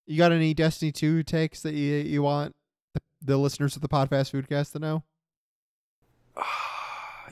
You 0.05 0.17
got 0.17 0.31
any 0.31 0.53
Destiny 0.53 0.91
two 0.91 1.23
takes 1.23 1.61
that 1.61 1.73
you 1.73 1.95
you 1.95 2.21
want 2.21 2.55
the, 2.93 3.01
the 3.21 3.37
listeners 3.37 3.75
of 3.75 3.81
the 3.81 3.87
Podfast 3.87 4.31
Foodcast 4.31 4.73
to 4.73 4.79
know? 4.79 5.03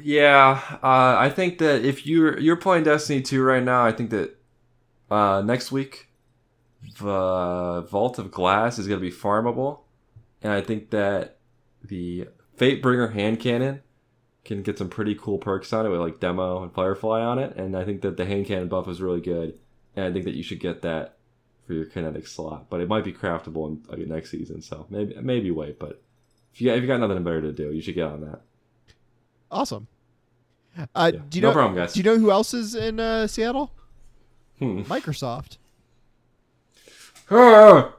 Yeah, 0.02 0.62
uh, 0.82 1.16
I 1.20 1.30
think 1.30 1.60
that 1.60 1.84
if 1.84 2.08
you're 2.08 2.40
you're 2.40 2.56
playing 2.56 2.86
Destiny 2.86 3.22
2 3.22 3.44
right 3.44 3.62
now, 3.62 3.86
I 3.86 3.92
think 3.92 4.10
that 4.12 4.40
uh, 5.12 5.42
next 5.46 5.72
week 5.72 6.08
the 7.00 7.86
Vault 7.90 8.18
of 8.18 8.32
Glass 8.32 8.80
is 8.80 8.88
going 8.88 9.00
to 9.00 9.06
be 9.06 9.16
farmable, 9.16 9.82
and 10.42 10.54
I 10.54 10.62
think 10.62 10.92
that 10.92 11.38
the 11.84 12.30
Fatebringer 12.58 13.14
hand 13.14 13.42
cannon 13.42 13.82
can 14.46 14.64
get 14.64 14.78
some 14.78 14.90
pretty 14.90 15.14
cool 15.14 15.38
perks 15.38 15.72
on 15.74 15.86
it 15.86 15.90
with 15.90 16.00
like 16.00 16.20
demo 16.20 16.64
and 16.64 16.74
Firefly 16.74 17.22
on 17.22 17.38
it, 17.38 17.56
and 17.58 17.76
I 17.76 17.84
think 17.84 18.02
that 18.02 18.18
the 18.18 18.26
hand 18.26 18.48
cannon 18.48 18.70
buff 18.70 18.88
is 18.88 19.02
really 19.02 19.22
good, 19.22 19.60
and 19.96 20.06
I 20.06 20.12
think 20.12 20.26
that 20.26 20.36
you 20.36 20.42
should 20.42 20.62
get 20.62 20.82
that 20.84 21.18
for 21.66 21.74
your 21.74 21.86
kinetic 21.86 22.28
slot, 22.28 22.70
but 22.70 22.82
it 22.82 22.88
might 22.90 23.04
be 23.04 23.14
craftable 23.14 23.68
in 23.68 23.84
like, 23.88 24.08
next 24.08 24.32
season, 24.32 24.62
so 24.62 24.86
maybe 24.90 25.16
maybe 25.22 25.52
wait, 25.52 25.80
but 25.80 26.02
if 26.54 26.62
you 26.62 26.68
got, 26.70 26.78
if 26.78 26.82
you 26.82 26.88
got 26.88 27.00
nothing 27.00 27.24
better 27.24 27.42
to 27.42 27.52
do, 27.52 27.72
you 27.72 27.82
should 27.82 27.96
get 27.96 28.06
on 28.08 28.22
that. 28.22 28.42
Awesome. 29.50 29.88
Uh, 30.96 31.12
Yeah. 31.14 31.20
Do 31.30 31.38
you 31.38 31.42
no 31.42 31.50
know? 31.50 31.54
problem, 31.54 31.76
guys. 31.76 31.94
Do 31.94 32.00
you 32.00 32.04
know 32.04 32.18
who 32.18 32.32
else 32.32 32.54
is 32.54 32.76
in 32.76 33.00
uh, 33.00 33.28
Seattle? 33.28 33.72
Hmm. 34.60 34.82
Microsoft. 34.84 35.58
Ah! 37.30 37.94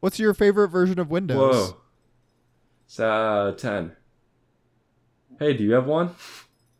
What's 0.00 0.18
your 0.18 0.32
favorite 0.34 0.68
version 0.68 0.98
of 0.98 1.10
Windows? 1.10 1.36
Whoa. 1.70 1.76
It's 2.86 2.98
uh, 2.98 3.54
10. 3.56 3.92
Hey, 5.38 5.52
do 5.54 5.62
you 5.62 5.72
have 5.72 5.86
one? 5.86 6.10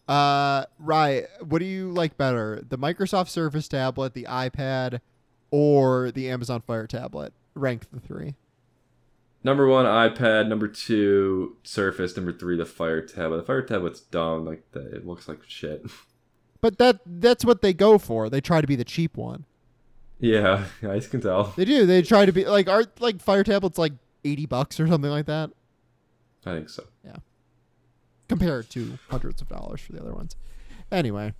Uh, 0.08 0.64
right. 0.78 1.26
What 1.40 1.60
do 1.60 1.66
you 1.66 1.92
like 1.92 2.16
better, 2.16 2.62
the 2.66 2.76
Microsoft 2.78 3.28
Surface 3.28 3.68
tablet, 3.68 4.14
the 4.14 4.24
iPad, 4.24 5.00
or 5.50 6.10
the 6.10 6.30
Amazon 6.30 6.60
Fire 6.60 6.86
tablet? 6.86 7.32
Rank 7.54 7.90
the 7.92 8.00
three. 8.00 8.34
Number 9.42 9.66
one, 9.66 9.86
iPad. 9.86 10.48
Number 10.48 10.68
two, 10.68 11.56
Surface. 11.62 12.14
Number 12.16 12.32
three, 12.32 12.56
the 12.56 12.66
Fire 12.66 13.00
tablet. 13.00 13.38
The 13.38 13.42
Fire 13.44 13.62
tablet's 13.62 14.00
dumb. 14.00 14.44
Like 14.44 14.70
the, 14.72 14.94
it 14.94 15.06
looks 15.06 15.28
like 15.28 15.40
shit. 15.46 15.84
But 16.62 16.76
that 16.76 17.00
that's 17.06 17.42
what 17.42 17.62
they 17.62 17.72
go 17.72 17.96
for. 17.96 18.28
They 18.28 18.42
try 18.42 18.60
to 18.60 18.66
be 18.66 18.76
the 18.76 18.84
cheap 18.84 19.16
one. 19.16 19.46
yeah, 20.18 20.66
I 20.82 21.00
can 21.00 21.22
tell. 21.22 21.54
They 21.56 21.64
do. 21.64 21.86
They 21.86 22.02
try 22.02 22.26
to 22.26 22.32
be 22.32 22.44
like 22.44 22.68
are 22.68 22.84
like 22.98 23.22
Fire 23.22 23.42
tablets 23.42 23.78
like 23.78 23.94
eighty 24.26 24.44
bucks 24.44 24.78
or 24.78 24.86
something 24.86 25.10
like 25.10 25.24
that 25.24 25.52
I 26.44 26.52
think 26.52 26.68
so. 26.68 26.84
Yeah. 27.02 27.16
Compared 28.28 28.68
to 28.72 28.98
hundreds 29.08 29.40
of 29.40 29.48
dollars 29.48 29.80
for 29.80 29.92
the 29.92 30.00
other 30.02 30.12
ones. 30.12 30.36
Anyway. 30.92 31.32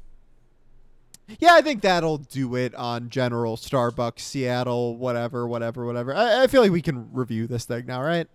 Yeah, 1.39 1.55
I 1.55 1.61
think 1.63 1.83
that'll 1.83 2.19
do 2.19 2.57
it 2.57 2.75
on 2.75 3.09
general 3.11 3.57
Starbucks, 3.57 4.21
Seattle, 4.21 4.97
whatever, 4.97 5.47
whatever, 5.47 5.87
whatever. 5.87 6.15
I, 6.15 6.43
I 6.43 6.47
feel 6.49 6.63
like 6.63 6.73
we 6.73 6.83
can 6.83 7.09
review 7.13 7.47
this 7.47 7.65
thing 7.65 7.87
now, 7.87 8.03
right? 8.03 8.27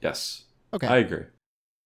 Yes, 0.00 0.44
Okay. 0.72 0.86
I 0.86 0.98
agree. 0.98 1.24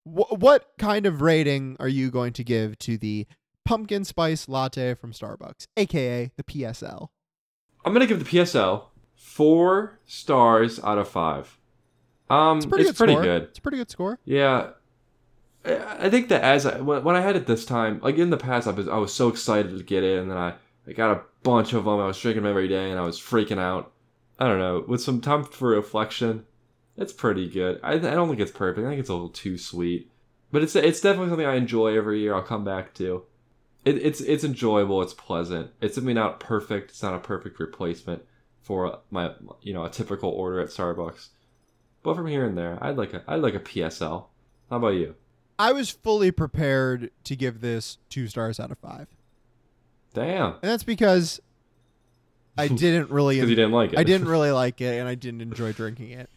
Wh- 0.04 0.32
what 0.32 0.72
kind 0.78 1.06
of 1.06 1.20
rating 1.22 1.76
are 1.78 1.88
you 1.88 2.10
going 2.10 2.32
to 2.34 2.42
give 2.44 2.78
to 2.80 2.98
the 2.98 3.26
pumpkin 3.64 4.04
spice 4.04 4.48
latte 4.48 4.94
from 4.94 5.12
Starbucks, 5.12 5.68
aka 5.76 6.30
the 6.36 6.42
PSL? 6.42 7.08
I'm 7.84 7.92
gonna 7.92 8.06
give 8.06 8.18
the 8.18 8.24
PSL 8.24 8.86
four 9.14 10.00
stars 10.04 10.80
out 10.80 10.98
of 10.98 11.08
five. 11.08 11.58
Um, 12.28 12.58
It's 12.58 12.66
pretty 12.66 12.82
it's 12.84 12.92
good 12.92 12.96
pretty 13.06 13.22
good. 13.22 13.42
It's 13.44 13.58
a 13.58 13.62
pretty 13.62 13.76
good 13.78 13.90
score. 13.90 14.18
Yeah, 14.24 14.70
I 15.64 16.10
think 16.10 16.28
that 16.28 16.42
as 16.42 16.66
I, 16.66 16.80
when 16.80 17.14
I 17.14 17.20
had 17.20 17.36
it 17.36 17.46
this 17.46 17.64
time, 17.64 18.00
like 18.02 18.18
in 18.18 18.30
the 18.30 18.36
past, 18.36 18.66
I 18.66 18.72
was 18.72 18.88
I 18.88 18.96
was 18.96 19.14
so 19.14 19.28
excited 19.28 19.76
to 19.76 19.84
get 19.84 20.02
it, 20.02 20.18
and 20.18 20.30
then 20.30 20.38
I, 20.38 20.54
I 20.88 20.92
got 20.92 21.16
a 21.16 21.22
bunch 21.42 21.72
of 21.72 21.84
them. 21.84 22.00
I 22.00 22.06
was 22.06 22.20
drinking 22.20 22.42
them 22.42 22.50
every 22.50 22.68
day, 22.68 22.90
and 22.90 22.98
I 22.98 23.04
was 23.04 23.20
freaking 23.20 23.58
out. 23.58 23.92
I 24.38 24.48
don't 24.48 24.58
know. 24.58 24.84
With 24.88 25.00
some 25.00 25.20
time 25.20 25.44
for 25.44 25.68
reflection, 25.68 26.46
it's 26.96 27.12
pretty 27.12 27.48
good. 27.48 27.78
I, 27.82 27.92
I 27.92 27.98
don't 27.98 28.28
think 28.28 28.40
it's 28.40 28.50
perfect. 28.50 28.84
I 28.84 28.90
think 28.90 29.00
it's 29.00 29.08
a 29.08 29.14
little 29.14 29.28
too 29.28 29.56
sweet, 29.56 30.10
but 30.50 30.62
it's 30.62 30.74
it's 30.74 31.00
definitely 31.00 31.30
something 31.30 31.46
I 31.46 31.54
enjoy 31.54 31.96
every 31.96 32.20
year. 32.20 32.34
I'll 32.34 32.42
come 32.42 32.64
back 32.64 32.92
to. 32.94 33.24
It, 33.84 33.98
it's 33.98 34.20
it's 34.20 34.44
enjoyable. 34.44 35.00
It's 35.00 35.14
pleasant. 35.14 35.70
It's 35.80 35.94
something 35.94 36.14
not 36.14 36.40
perfect. 36.40 36.90
It's 36.90 37.02
not 37.02 37.14
a 37.14 37.20
perfect 37.20 37.60
replacement 37.60 38.22
for 38.62 38.98
my 39.12 39.32
you 39.60 39.74
know 39.74 39.84
a 39.84 39.90
typical 39.90 40.30
order 40.30 40.60
at 40.60 40.70
Starbucks. 40.70 41.28
But 42.02 42.16
from 42.16 42.26
here 42.26 42.44
and 42.44 42.58
there, 42.58 42.78
I'd 42.80 42.96
like 42.96 43.14
a 43.14 43.22
I'd 43.28 43.42
like 43.42 43.54
a 43.54 43.60
PSL. 43.60 44.26
How 44.70 44.76
about 44.76 44.94
you? 44.94 45.14
I 45.58 45.72
was 45.72 45.90
fully 45.90 46.30
prepared 46.30 47.10
to 47.24 47.36
give 47.36 47.60
this 47.60 47.98
two 48.08 48.26
stars 48.28 48.58
out 48.58 48.70
of 48.70 48.78
five, 48.78 49.08
Damn. 50.14 50.54
and 50.54 50.62
that's 50.62 50.84
because 50.84 51.40
I 52.56 52.68
didn't 52.68 53.10
really. 53.10 53.36
Because 53.36 53.50
you 53.50 53.56
didn't 53.56 53.72
like 53.72 53.92
it. 53.92 53.98
I 53.98 54.04
didn't 54.04 54.28
really 54.28 54.50
like 54.50 54.80
it, 54.80 54.98
and 54.98 55.08
I 55.08 55.14
didn't 55.14 55.40
enjoy 55.40 55.72
drinking 55.72 56.10
it. 56.10 56.30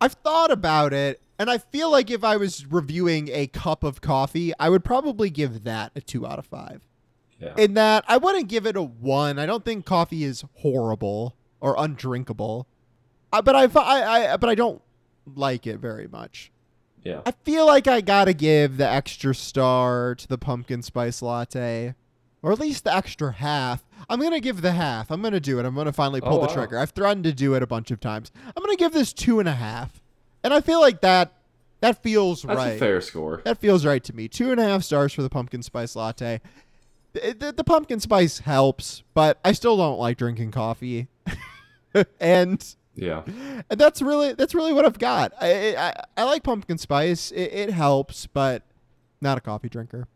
I've 0.00 0.12
thought 0.12 0.50
about 0.50 0.92
it, 0.92 1.20
and 1.38 1.50
I 1.50 1.58
feel 1.58 1.90
like 1.90 2.10
if 2.10 2.22
I 2.22 2.36
was 2.36 2.66
reviewing 2.66 3.28
a 3.32 3.46
cup 3.48 3.82
of 3.82 4.00
coffee, 4.00 4.52
I 4.58 4.68
would 4.68 4.84
probably 4.84 5.30
give 5.30 5.64
that 5.64 5.92
a 5.96 6.00
two 6.00 6.26
out 6.26 6.38
of 6.38 6.46
five. 6.46 6.82
Yeah. 7.40 7.54
In 7.56 7.74
that, 7.74 8.04
I 8.08 8.16
wouldn't 8.16 8.48
give 8.48 8.66
it 8.66 8.76
a 8.76 8.82
one. 8.82 9.38
I 9.38 9.46
don't 9.46 9.64
think 9.64 9.84
coffee 9.84 10.24
is 10.24 10.44
horrible 10.56 11.36
or 11.60 11.76
undrinkable, 11.78 12.66
uh, 13.32 13.42
but 13.42 13.54
I, 13.54 13.64
I, 13.64 14.32
I, 14.32 14.36
but 14.36 14.50
I 14.50 14.54
don't 14.54 14.82
like 15.34 15.66
it 15.66 15.78
very 15.78 16.08
much. 16.08 16.50
Yeah. 17.08 17.20
I 17.26 17.30
feel 17.30 17.66
like 17.66 17.86
I 17.88 18.00
gotta 18.00 18.32
give 18.32 18.76
the 18.76 18.88
extra 18.88 19.34
star 19.34 20.14
to 20.14 20.28
the 20.28 20.38
pumpkin 20.38 20.82
spice 20.82 21.22
latte, 21.22 21.94
or 22.42 22.52
at 22.52 22.60
least 22.60 22.84
the 22.84 22.94
extra 22.94 23.32
half. 23.32 23.84
I'm 24.08 24.20
gonna 24.20 24.40
give 24.40 24.62
the 24.62 24.72
half. 24.72 25.10
I'm 25.10 25.22
gonna 25.22 25.40
do 25.40 25.58
it. 25.58 25.64
I'm 25.66 25.74
gonna 25.74 25.92
finally 25.92 26.20
pull 26.20 26.34
Oh, 26.38 26.40
the 26.42 26.46
wow. 26.48 26.54
trigger. 26.54 26.78
I've 26.78 26.90
threatened 26.90 27.24
to 27.24 27.32
do 27.32 27.54
it 27.54 27.62
a 27.62 27.66
bunch 27.66 27.90
of 27.90 28.00
times. 28.00 28.30
I'm 28.56 28.62
gonna 28.62 28.76
give 28.76 28.92
this 28.92 29.12
two 29.12 29.40
and 29.40 29.48
a 29.48 29.54
half, 29.54 30.00
and 30.44 30.52
I 30.54 30.60
feel 30.60 30.80
like 30.80 31.00
that 31.00 31.32
that 31.80 32.02
feels 32.02 32.44
right. 32.44 32.54
That's 32.56 32.66
right. 32.66 32.76
a 32.76 32.78
fair 32.78 33.00
score. 33.00 33.40
That 33.44 33.58
feels 33.58 33.86
right 33.86 34.02
to 34.04 34.14
me. 34.14 34.28
Two 34.28 34.50
and 34.50 34.60
a 34.60 34.64
half 34.64 34.82
stars 34.82 35.12
for 35.12 35.22
the 35.22 35.30
pumpkin 35.30 35.62
spice 35.62 35.94
latte. 35.96 36.40
The, 37.14 37.34
the, 37.38 37.52
the 37.52 37.64
pumpkin 37.64 38.00
spice 38.00 38.40
helps, 38.40 39.02
but 39.14 39.38
I 39.44 39.52
still 39.52 39.76
don't 39.76 39.98
like 39.98 40.18
drinking 40.18 40.50
coffee, 40.50 41.08
and 42.20 42.74
Yeah. 42.98 43.22
and 43.70 43.78
that's 43.80 44.02
really 44.02 44.32
that's 44.32 44.54
really 44.54 44.72
what 44.72 44.84
I've 44.84 44.98
got. 44.98 45.32
I 45.40 45.76
I, 45.76 46.04
I 46.16 46.22
like 46.24 46.42
pumpkin 46.42 46.78
spice. 46.78 47.30
It, 47.30 47.52
it 47.52 47.70
helps, 47.70 48.26
but 48.26 48.64
not 49.20 49.38
a 49.38 49.40
coffee 49.40 49.68
drinker. 49.68 50.08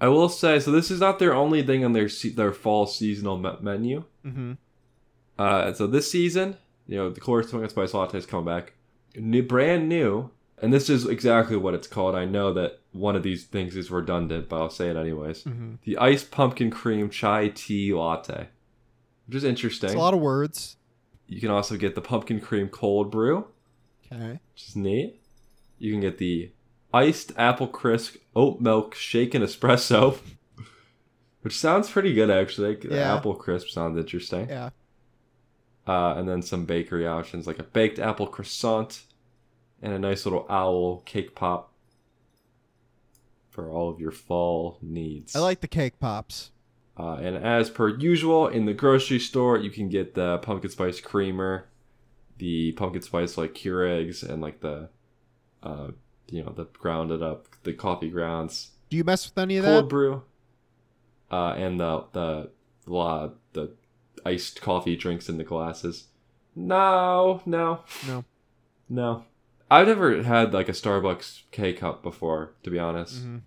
I 0.00 0.08
will 0.08 0.28
say, 0.28 0.58
so 0.60 0.70
this 0.70 0.90
is 0.90 1.00
not 1.00 1.18
their 1.18 1.34
only 1.34 1.62
thing 1.62 1.84
on 1.84 1.92
their 1.92 2.08
se- 2.08 2.30
their 2.30 2.52
fall 2.52 2.86
seasonal 2.86 3.38
me- 3.38 3.56
menu. 3.60 4.04
Mm-hmm. 4.24 4.52
Uh, 5.38 5.72
so 5.72 5.86
this 5.86 6.10
season, 6.10 6.56
you 6.86 6.96
know, 6.96 7.10
the 7.10 7.20
Coors 7.20 7.50
Pumpkin 7.50 7.68
Spice 7.68 7.94
Latte 7.94 8.18
is 8.18 8.26
coming 8.26 8.46
back, 8.46 8.74
new, 9.14 9.42
brand 9.42 9.88
new, 9.88 10.30
and 10.60 10.72
this 10.72 10.88
is 10.88 11.06
exactly 11.06 11.56
what 11.56 11.74
it's 11.74 11.86
called. 11.86 12.14
I 12.14 12.24
know 12.24 12.52
that 12.54 12.80
one 12.92 13.14
of 13.16 13.22
these 13.22 13.44
things 13.44 13.76
is 13.76 13.90
redundant, 13.90 14.48
but 14.48 14.60
I'll 14.60 14.70
say 14.70 14.88
it 14.88 14.96
anyways. 14.96 15.44
Mm-hmm. 15.44 15.74
The 15.84 15.98
iced 15.98 16.30
pumpkin 16.30 16.70
cream 16.70 17.10
chai 17.10 17.48
tea 17.48 17.92
latte, 17.92 18.48
which 19.26 19.36
is 19.36 19.44
interesting. 19.44 19.90
It's 19.90 19.96
a 19.96 19.98
lot 19.98 20.14
of 20.14 20.20
words. 20.20 20.76
You 21.30 21.40
can 21.40 21.50
also 21.50 21.76
get 21.76 21.94
the 21.94 22.00
pumpkin 22.00 22.40
cream 22.40 22.68
cold 22.68 23.10
brew, 23.10 23.46
Okay. 24.12 24.40
which 24.52 24.68
is 24.68 24.74
neat. 24.76 25.22
You 25.78 25.92
can 25.92 26.00
get 26.00 26.18
the 26.18 26.50
iced 26.92 27.32
apple 27.38 27.68
crisp 27.68 28.16
oat 28.34 28.60
milk 28.60 28.94
shaken 28.96 29.40
espresso, 29.40 30.18
which 31.42 31.56
sounds 31.56 31.88
pretty 31.88 32.12
good 32.14 32.30
actually. 32.30 32.74
The 32.74 32.96
Yeah. 32.96 33.14
apple 33.16 33.34
crisp 33.36 33.68
sounds 33.68 33.96
interesting. 33.96 34.48
Yeah. 34.48 34.70
Uh, 35.86 36.14
and 36.16 36.28
then 36.28 36.42
some 36.42 36.64
bakery 36.66 37.06
options 37.06 37.46
like 37.46 37.58
a 37.60 37.62
baked 37.62 37.98
apple 38.00 38.26
croissant 38.26 39.04
and 39.80 39.92
a 39.92 39.98
nice 39.98 40.26
little 40.26 40.46
owl 40.50 40.98
cake 41.06 41.34
pop 41.34 41.72
for 43.50 43.70
all 43.70 43.88
of 43.88 44.00
your 44.00 44.10
fall 44.12 44.78
needs. 44.82 45.34
I 45.34 45.38
like 45.38 45.60
the 45.60 45.68
cake 45.68 45.98
pops. 46.00 46.50
Uh, 47.00 47.14
and 47.14 47.36
as 47.36 47.70
per 47.70 47.88
usual, 47.88 48.46
in 48.48 48.66
the 48.66 48.74
grocery 48.74 49.18
store, 49.18 49.56
you 49.56 49.70
can 49.70 49.88
get 49.88 50.14
the 50.14 50.36
pumpkin 50.38 50.70
spice 50.70 51.00
creamer, 51.00 51.66
the 52.36 52.72
pumpkin 52.72 53.00
spice 53.00 53.38
like 53.38 53.54
Keurigs, 53.54 54.22
and 54.28 54.42
like 54.42 54.60
the, 54.60 54.90
uh, 55.62 55.88
you 56.28 56.42
know, 56.44 56.52
the 56.52 56.64
grounded 56.74 57.22
up, 57.22 57.46
the 57.62 57.72
coffee 57.72 58.10
grounds, 58.10 58.72
Do 58.90 58.98
you 58.98 59.04
mess 59.04 59.26
with 59.26 59.38
any 59.38 59.56
of 59.56 59.64
cold 59.64 59.76
that? 59.76 59.80
Cold 59.80 59.88
brew, 59.88 60.22
uh, 61.30 61.54
and 61.56 61.80
the 61.80 62.04
the 62.12 62.50
la 62.86 63.30
the 63.54 63.72
iced 64.26 64.60
coffee 64.60 64.96
drinks 64.96 65.28
in 65.30 65.38
the 65.38 65.44
glasses. 65.44 66.08
No, 66.54 67.40
no, 67.46 67.80
No. 68.06 68.24
no. 68.90 69.24
I've 69.70 69.86
never 69.86 70.22
had 70.24 70.52
like 70.52 70.68
a 70.68 70.72
Starbucks 70.72 71.42
K 71.52 71.72
cup 71.72 72.02
before, 72.02 72.52
to 72.64 72.70
be 72.70 72.78
honest. 72.78 73.24
Mhm. 73.24 73.40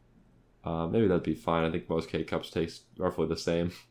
Uh, 0.63 0.87
maybe 0.87 1.07
that'd 1.07 1.23
be 1.23 1.35
fine. 1.35 1.65
I 1.65 1.71
think 1.71 1.89
most 1.89 2.09
K 2.09 2.23
cups 2.23 2.49
taste 2.49 2.83
roughly 2.97 3.27
the 3.27 3.37
same. 3.37 3.71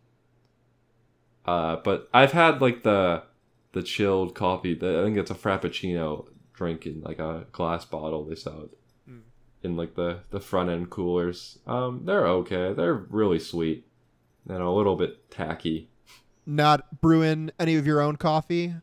Uh, 1.44 1.76
but 1.82 2.08
I've 2.14 2.32
had 2.32 2.60
like 2.60 2.82
the 2.84 3.24
the 3.72 3.82
chilled 3.82 4.34
coffee. 4.34 4.74
The, 4.74 5.00
I 5.00 5.04
think 5.04 5.16
it's 5.16 5.30
a 5.30 5.34
frappuccino 5.34 6.26
drink 6.52 6.86
in 6.86 7.00
like 7.00 7.18
a 7.18 7.46
glass 7.50 7.84
bottle. 7.84 8.24
They 8.24 8.36
sell 8.36 8.62
it 8.62 8.78
Mm. 9.10 9.22
in 9.64 9.76
like 9.76 9.96
the 9.96 10.20
the 10.30 10.38
front 10.38 10.70
end 10.70 10.88
coolers. 10.90 11.58
Um, 11.66 12.02
they're 12.04 12.28
okay. 12.28 12.72
They're 12.72 12.94
really 12.94 13.40
sweet 13.40 13.84
and 14.48 14.62
a 14.62 14.70
little 14.70 14.94
bit 14.94 15.28
tacky. 15.32 15.90
Not 16.46 17.00
brewing 17.00 17.50
any 17.58 17.74
of 17.74 17.88
your 17.88 18.00
own 18.00 18.14
coffee. 18.16 18.74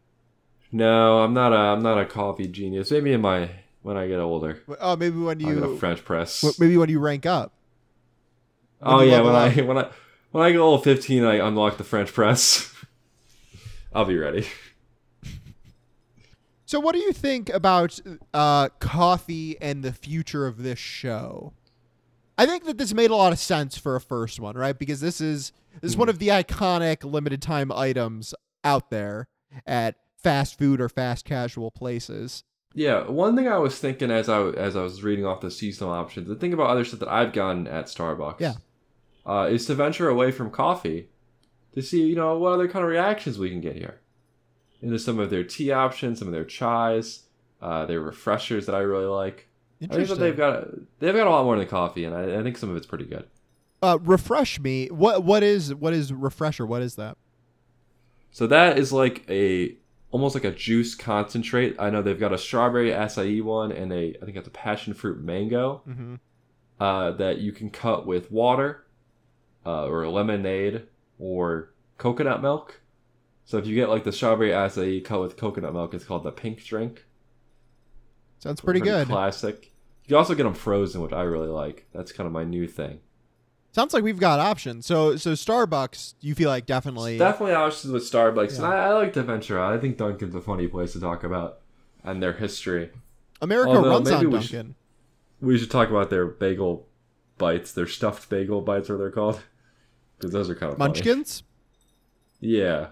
No, 0.69 1.19
I'm 1.23 1.33
not 1.33 1.53
a 1.53 1.55
I'm 1.55 1.81
not 1.81 1.97
a 1.97 2.05
coffee 2.05 2.49
genius. 2.49 2.91
Maybe 2.91 3.13
in 3.13 3.21
my 3.21 3.49
when 3.83 3.95
I 3.95 4.07
get 4.09 4.19
older, 4.19 4.61
Oh, 4.81 4.97
maybe 4.97 5.17
when 5.17 5.41
I'll 5.45 5.53
get 5.55 5.63
a 5.63 5.67
you 5.67 5.77
French 5.77 6.03
press. 6.03 6.59
maybe 6.59 6.75
when 6.75 6.89
you 6.89 6.99
rank 6.99 7.25
up. 7.25 7.53
Oh 8.81 9.01
yeah, 9.01 9.21
when 9.21 9.35
I 9.35 9.51
when 9.61 9.77
I 9.77 9.89
when 10.31 10.43
I 10.43 10.51
get 10.51 10.59
level 10.59 10.77
fifteen, 10.77 11.23
I 11.23 11.35
unlock 11.35 11.77
the 11.77 11.83
French 11.83 12.13
press. 12.13 12.73
I'll 13.93 14.05
be 14.05 14.17
ready. 14.17 14.47
So, 16.65 16.79
what 16.79 16.93
do 16.93 16.99
you 16.99 17.13
think 17.13 17.49
about 17.49 17.99
uh, 18.31 18.69
coffee 18.79 19.59
and 19.59 19.83
the 19.83 19.91
future 19.91 20.45
of 20.45 20.61
this 20.61 20.77
show? 20.77 21.53
I 22.37 22.45
think 22.45 22.65
that 22.65 22.77
this 22.77 22.93
made 22.93 23.09
a 23.09 23.15
lot 23.15 23.33
of 23.33 23.39
sense 23.39 23.75
for 23.77 23.95
a 23.95 24.01
first 24.01 24.39
one, 24.39 24.55
right? 24.55 24.77
Because 24.77 25.01
this 25.01 25.19
is 25.19 25.51
this 25.81 25.91
is 25.91 25.97
one 25.97 26.09
of 26.09 26.19
the 26.19 26.27
iconic 26.27 27.03
limited 27.03 27.41
time 27.41 27.71
items 27.71 28.35
out 28.63 28.91
there 28.91 29.27
at 29.65 29.95
fast 30.21 30.57
food 30.59 30.79
or 30.79 30.89
fast 30.89 31.25
casual 31.25 31.71
places. 31.71 32.43
Yeah, 32.75 33.09
one 33.09 33.35
thing 33.35 33.47
I 33.47 33.57
was 33.57 33.79
thinking 33.79 34.11
as 34.11 34.29
I 34.29 34.49
as 34.49 34.75
I 34.75 34.83
was 34.83 35.01
reading 35.01 35.25
off 35.25 35.41
the 35.41 35.49
seasonal 35.49 35.91
options, 35.91 36.27
the 36.27 36.35
thing 36.35 36.53
about 36.53 36.69
other 36.69 36.85
stuff 36.85 36.99
that 36.99 37.09
I've 37.09 37.33
gotten 37.33 37.67
at 37.67 37.85
Starbucks, 37.85 38.39
Yeah. 38.39 38.53
Uh, 39.25 39.47
is 39.51 39.65
to 39.67 39.75
venture 39.75 40.09
away 40.09 40.31
from 40.31 40.49
coffee 40.51 41.09
to 41.75 41.81
see 41.81 42.03
you 42.05 42.15
know 42.15 42.37
what 42.37 42.53
other 42.53 42.67
kind 42.67 42.83
of 42.83 42.89
reactions 42.91 43.37
we 43.37 43.49
can 43.49 43.61
get 43.61 43.75
here 43.75 43.99
into 44.81 44.97
some 44.97 45.19
of 45.19 45.29
their 45.29 45.43
tea 45.43 45.71
options, 45.71 46.19
some 46.19 46.27
of 46.27 46.33
their 46.33 46.45
chais, 46.45 47.23
uh, 47.61 47.85
their 47.85 47.99
refreshers 48.01 48.65
that 48.65 48.73
I 48.75 48.79
really 48.79 49.05
like. 49.05 49.47
I 49.81 49.87
think 49.87 50.07
that 50.09 50.19
they've 50.19 50.37
got 50.37 50.67
they've 50.99 51.13
got 51.15 51.27
a 51.27 51.29
lot 51.29 51.43
more 51.45 51.57
than 51.57 51.67
coffee, 51.67 52.05
and 52.05 52.15
I, 52.15 52.39
I 52.39 52.43
think 52.43 52.57
some 52.57 52.69
of 52.69 52.75
it's 52.77 52.87
pretty 52.87 53.05
good. 53.05 53.27
uh, 53.81 53.97
refresh 54.01 54.59
me. 54.59 54.87
What 54.87 55.23
what 55.23 55.43
is 55.43 55.73
what 55.75 55.93
is 55.93 56.11
refresher? 56.13 56.65
What 56.65 56.81
is 56.81 56.95
that? 56.95 57.17
So 58.31 58.47
that 58.47 58.77
is 58.77 58.91
like 58.93 59.25
a 59.29 59.75
almost 60.11 60.35
like 60.35 60.43
a 60.43 60.51
juice 60.51 60.95
concentrate. 60.95 61.75
I 61.79 61.89
know 61.89 62.01
they've 62.01 62.19
got 62.19 62.33
a 62.33 62.37
strawberry 62.37 62.89
acai 62.91 63.41
one 63.43 63.71
and 63.71 63.91
a 63.93 64.15
I 64.21 64.25
think 64.25 64.37
it's 64.37 64.47
a 64.47 64.51
passion 64.51 64.93
fruit 64.93 65.21
mango 65.21 65.81
Mm-hmm. 65.87 66.15
uh, 66.79 67.11
that 67.11 67.37
you 67.39 67.51
can 67.51 67.69
cut 67.69 68.05
with 68.05 68.31
water 68.31 68.85
uh, 69.65 69.85
or 69.87 70.07
lemonade 70.07 70.83
or 71.17 71.71
coconut 71.97 72.41
milk. 72.41 72.81
So 73.45 73.57
if 73.57 73.65
you 73.65 73.75
get 73.75 73.89
like 73.89 74.03
the 74.03 74.11
strawberry 74.11 74.51
acai 74.51 75.03
cut 75.03 75.21
with 75.21 75.37
coconut 75.37 75.73
milk, 75.73 75.93
it's 75.93 76.05
called 76.05 76.23
the 76.23 76.31
pink 76.31 76.63
drink. 76.63 77.05
Sounds 78.39 78.61
pretty 78.61 78.79
good. 78.79 79.07
Classic. 79.07 79.65
You 80.03 80.07
can 80.09 80.17
also 80.17 80.33
get 80.35 80.43
them 80.43 80.53
frozen, 80.53 81.01
which 81.01 81.13
I 81.13 81.23
really 81.23 81.47
like. 81.49 81.87
That's 81.93 82.11
kind 82.11 82.25
of 82.25 82.33
my 82.33 82.43
new 82.43 82.67
thing. 82.67 82.99
Sounds 83.71 83.93
like 83.93 84.03
we've 84.03 84.19
got 84.19 84.39
options. 84.39 84.85
So 84.85 85.15
so 85.17 85.33
Starbucks, 85.33 86.15
you 86.21 86.33
feel 86.35 86.49
like 86.49 86.65
definitely. 86.65 87.17
Definitely 87.17 87.55
options 87.55 87.91
with 87.93 88.03
Starbucks, 88.03 88.57
and 88.57 88.65
I, 88.65 88.85
I 88.85 88.93
like 88.93 89.13
to 89.13 89.23
venture 89.23 89.59
out. 89.59 89.73
I 89.73 89.77
think 89.77 89.97
Dunkin's 89.97 90.33
a 90.35 90.41
funny 90.41 90.67
place 90.67 90.93
to 90.93 90.99
talk 90.99 91.23
about 91.23 91.59
and 92.03 92.23
their 92.23 92.33
history. 92.33 92.89
America 93.41 93.71
Although, 93.71 93.89
runs 93.89 94.11
on 94.11 94.29
we 94.31 94.41
should- 94.41 94.51
Dunkin'. 94.51 94.75
We 95.41 95.57
should 95.57 95.71
talk 95.71 95.89
about 95.89 96.09
their 96.09 96.25
bagel 96.25 96.87
bites, 97.39 97.71
They're 97.71 97.87
stuffed 97.87 98.29
bagel 98.29 98.61
bites, 98.61 98.89
or 98.91 98.97
they're 98.97 99.09
called, 99.09 99.41
because 100.17 100.31
those 100.31 100.47
are 100.49 100.55
kind 100.55 100.71
of 100.71 100.77
funny. 100.77 100.89
Munchkins. 100.93 101.41
Yeah, 102.39 102.89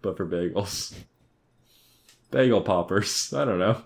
but 0.00 0.16
for 0.16 0.24
bagels, 0.26 0.94
bagel 2.30 2.60
poppers. 2.60 3.32
I 3.34 3.44
don't 3.44 3.58
know. 3.58 3.82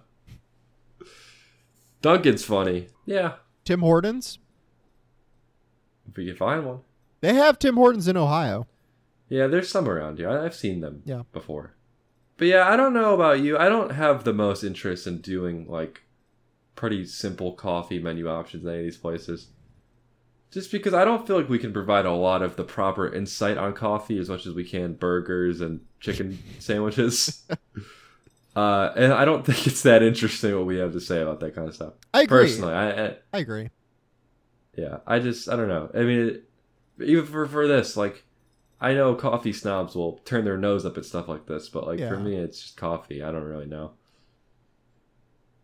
Dunkin's 2.03 2.45
funny. 2.45 2.89
Yeah, 3.07 3.35
Tim 3.65 3.81
Hortons. 3.81 4.39
if 6.09 6.17
we 6.17 6.27
can 6.27 6.37
find 6.37 6.67
one. 6.67 6.81
They 7.21 7.35
have 7.35 7.59
Tim 7.59 7.77
Hortons 7.77 8.09
in 8.09 8.17
Ohio. 8.17 8.67
Yeah, 9.29 9.47
there's 9.47 9.69
some 9.71 9.89
around 9.89 10.19
here. 10.19 10.29
I've 10.29 10.55
seen 10.55 10.81
them 10.81 11.03
Yeah. 11.07 11.23
before. 11.33 11.75
But 12.37 12.49
yeah, 12.49 12.69
I 12.69 12.77
don't 12.77 12.93
know 12.93 13.15
about 13.15 13.41
you. 13.41 13.57
I 13.57 13.69
don't 13.69 13.93
have 13.93 14.25
the 14.25 14.33
most 14.35 14.65
interest 14.65 15.07
in 15.07 15.19
doing 15.21 15.67
like 15.69 16.03
pretty 16.75 17.07
simple 17.07 17.53
coffee 17.53 17.99
menu 18.01 18.29
options 18.29 18.65
in 18.65 18.71
any 18.71 18.79
of 18.81 18.85
these 18.85 18.97
places. 18.99 19.49
Just 20.53 20.71
because 20.71 20.93
I 20.93 21.05
don't 21.05 21.27
feel 21.27 21.37
like 21.37 21.49
we 21.49 21.59
can 21.59 21.73
provide 21.73 22.05
a 22.05 22.13
lot 22.13 22.43
of 22.43 22.57
the 22.57 22.65
proper 22.65 23.11
insight 23.13 23.57
on 23.57 23.73
coffee 23.73 24.19
as 24.19 24.29
much 24.29 24.47
as 24.47 24.53
we 24.55 24.65
can 24.65 24.93
burgers 24.93 25.61
and 25.63 25.81
chicken 25.99 26.39
sandwiches. 26.59 27.43
uh, 28.55 28.93
and 28.95 29.13
I 29.15 29.25
don't 29.25 29.47
think 29.47 29.67
it's 29.67 29.83
that 29.83 30.03
interesting 30.03 30.55
what 30.55 30.67
we 30.67 30.77
have 30.77 30.93
to 30.93 31.01
say 31.01 31.23
about 31.23 31.41
that 31.41 31.55
kind 31.55 31.69
of 31.69 31.75
stuff. 31.75 31.95
I 32.13 32.23
agree. 32.23 32.43
Personally, 32.43 32.75
I, 32.75 33.07
I 33.07 33.17
I 33.33 33.39
agree. 33.39 33.71
yeah, 34.77 34.99
I 35.07 35.19
just 35.21 35.49
I 35.49 35.57
don't 35.57 35.69
know. 35.69 35.91
I 35.95 36.01
mean, 36.01 36.29
it, 36.29 36.45
even 37.03 37.25
for 37.25 37.47
for 37.47 37.67
this, 37.67 37.97
like, 37.97 38.25
I 38.79 38.93
know 38.93 39.15
coffee 39.15 39.55
snobs 39.55 39.95
will 39.95 40.19
turn 40.27 40.45
their 40.45 40.59
nose 40.59 40.85
up 40.85 40.99
at 40.99 41.07
stuff 41.07 41.29
like 41.29 41.47
this, 41.47 41.71
but 41.71 41.87
like 41.87 41.99
for 42.01 42.19
me, 42.21 42.37
it's 42.37 42.61
just 42.61 42.77
coffee. 42.77 43.23
I 43.23 43.33
don't 43.33 43.45
really 43.45 43.67
know. 43.67 43.93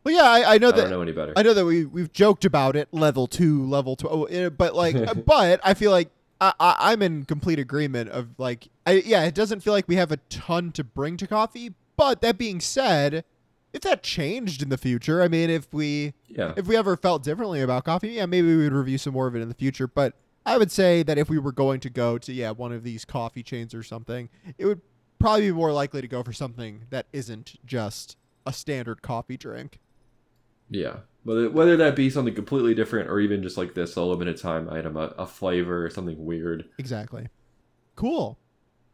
Well, 0.08 0.16
yeah, 0.16 0.48
I, 0.48 0.54
I 0.54 0.58
know 0.58 0.68
I 0.68 0.72
that. 0.72 0.80
don't 0.80 0.90
know 0.90 1.02
any 1.02 1.12
better. 1.12 1.34
I 1.36 1.42
know 1.42 1.52
that 1.52 1.66
we 1.66 1.84
we've 1.84 2.10
joked 2.10 2.46
about 2.46 2.76
it. 2.76 2.88
Level 2.92 3.26
two, 3.26 3.62
level 3.66 3.94
two, 3.94 4.26
eh, 4.30 4.48
but 4.48 4.74
like, 4.74 4.96
but 5.26 5.60
I 5.62 5.74
feel 5.74 5.90
like 5.90 6.08
I, 6.40 6.54
I 6.58 6.76
I'm 6.92 7.02
in 7.02 7.26
complete 7.26 7.58
agreement 7.58 8.08
of 8.08 8.28
like, 8.38 8.68
I 8.86 9.02
yeah, 9.04 9.24
it 9.24 9.34
doesn't 9.34 9.60
feel 9.60 9.74
like 9.74 9.86
we 9.86 9.96
have 9.96 10.10
a 10.10 10.16
ton 10.30 10.72
to 10.72 10.84
bring 10.84 11.18
to 11.18 11.26
coffee. 11.26 11.74
But 11.98 12.22
that 12.22 12.38
being 12.38 12.58
said, 12.58 13.22
if 13.74 13.82
that 13.82 14.02
changed 14.02 14.62
in 14.62 14.70
the 14.70 14.78
future, 14.78 15.20
I 15.20 15.28
mean, 15.28 15.50
if 15.50 15.74
we 15.74 16.14
yeah, 16.26 16.54
if 16.56 16.66
we 16.66 16.74
ever 16.74 16.96
felt 16.96 17.22
differently 17.22 17.60
about 17.60 17.84
coffee, 17.84 18.12
yeah, 18.12 18.24
maybe 18.24 18.56
we 18.56 18.64
would 18.64 18.72
review 18.72 18.96
some 18.96 19.12
more 19.12 19.26
of 19.26 19.36
it 19.36 19.42
in 19.42 19.48
the 19.50 19.54
future. 19.54 19.86
But 19.86 20.14
I 20.46 20.56
would 20.56 20.72
say 20.72 21.02
that 21.02 21.18
if 21.18 21.28
we 21.28 21.38
were 21.38 21.52
going 21.52 21.80
to 21.80 21.90
go 21.90 22.16
to 22.16 22.32
yeah 22.32 22.52
one 22.52 22.72
of 22.72 22.82
these 22.82 23.04
coffee 23.04 23.42
chains 23.42 23.74
or 23.74 23.82
something, 23.82 24.30
it 24.56 24.64
would 24.64 24.80
probably 25.18 25.48
be 25.48 25.52
more 25.52 25.70
likely 25.70 26.00
to 26.00 26.08
go 26.08 26.22
for 26.22 26.32
something 26.32 26.84
that 26.88 27.08
isn't 27.12 27.56
just 27.66 28.16
a 28.46 28.54
standard 28.54 29.02
coffee 29.02 29.36
drink. 29.36 29.80
Yeah. 30.70 30.96
Whether 31.24 31.50
whether 31.50 31.76
that 31.76 31.96
be 31.96 32.10
something 32.10 32.34
completely 32.34 32.74
different 32.74 33.10
or 33.10 33.20
even 33.20 33.42
just 33.42 33.58
like 33.58 33.74
this, 33.74 33.96
a 33.96 34.02
limited 34.02 34.38
time 34.38 34.68
item, 34.70 34.96
a, 34.96 35.14
a 35.18 35.26
flavor 35.26 35.84
or 35.84 35.90
something 35.90 36.24
weird. 36.24 36.68
Exactly. 36.78 37.28
Cool. 37.96 38.38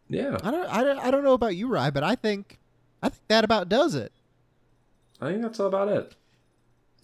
Yeah, 0.08 0.38
I 0.42 0.50
don't, 0.50 0.66
I 0.66 0.84
don't, 0.84 0.98
I 0.98 1.10
don't 1.10 1.24
know 1.24 1.32
about 1.32 1.56
you, 1.56 1.68
Rye, 1.68 1.90
but 1.90 2.02
I 2.02 2.14
think, 2.14 2.58
I 3.02 3.08
think 3.08 3.22
that 3.28 3.44
about 3.44 3.68
does 3.68 3.94
it. 3.94 4.12
I 5.20 5.30
think 5.30 5.42
that's 5.42 5.60
all 5.60 5.66
about 5.66 5.88
it. 5.88 6.14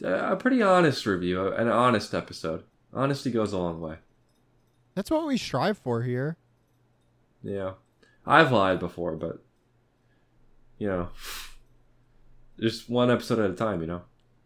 A 0.02 0.36
pretty 0.36 0.62
honest 0.62 1.06
review, 1.06 1.52
an 1.52 1.68
honest 1.68 2.14
episode. 2.14 2.64
Honesty 2.92 3.30
goes 3.30 3.52
a 3.52 3.58
long 3.58 3.80
way. 3.80 3.96
That's 4.94 5.10
what 5.10 5.26
we 5.26 5.36
strive 5.36 5.78
for 5.78 6.02
here. 6.02 6.36
Yeah. 7.42 7.72
I've 8.26 8.52
lied 8.52 8.80
before, 8.80 9.16
but 9.16 9.42
you 10.78 10.88
know, 10.88 11.08
just 12.60 12.88
one 12.90 13.10
episode 13.10 13.38
at 13.38 13.50
a 13.50 13.54
time, 13.54 13.80
you 13.80 13.86
know. 13.86 14.02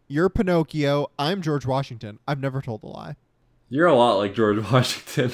You're 0.07 0.29
Pinocchio. 0.29 1.09
I'm 1.17 1.41
George 1.41 1.65
Washington. 1.65 2.19
I've 2.27 2.39
never 2.39 2.61
told 2.61 2.83
a 2.83 2.87
lie. 2.87 3.15
You're 3.69 3.87
a 3.87 3.95
lot 3.95 4.17
like 4.17 4.33
George 4.35 4.59
Washington. 4.71 5.33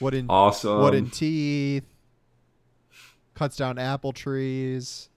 Wooden, 0.00 0.26
awesome. 0.28 0.80
wooden 0.80 1.10
teeth. 1.10 1.84
Cuts 3.34 3.56
down 3.56 3.78
apple 3.78 4.12
trees. 4.12 5.08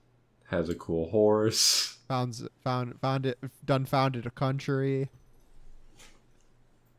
Has 0.48 0.68
a 0.68 0.74
cool 0.74 1.08
horse. 1.10 1.98
Found, 2.08 2.48
found, 2.62 3.00
found 3.00 3.26
it. 3.26 3.38
Done 3.64 3.86
founded 3.86 4.26
a 4.26 4.30
country. 4.30 5.08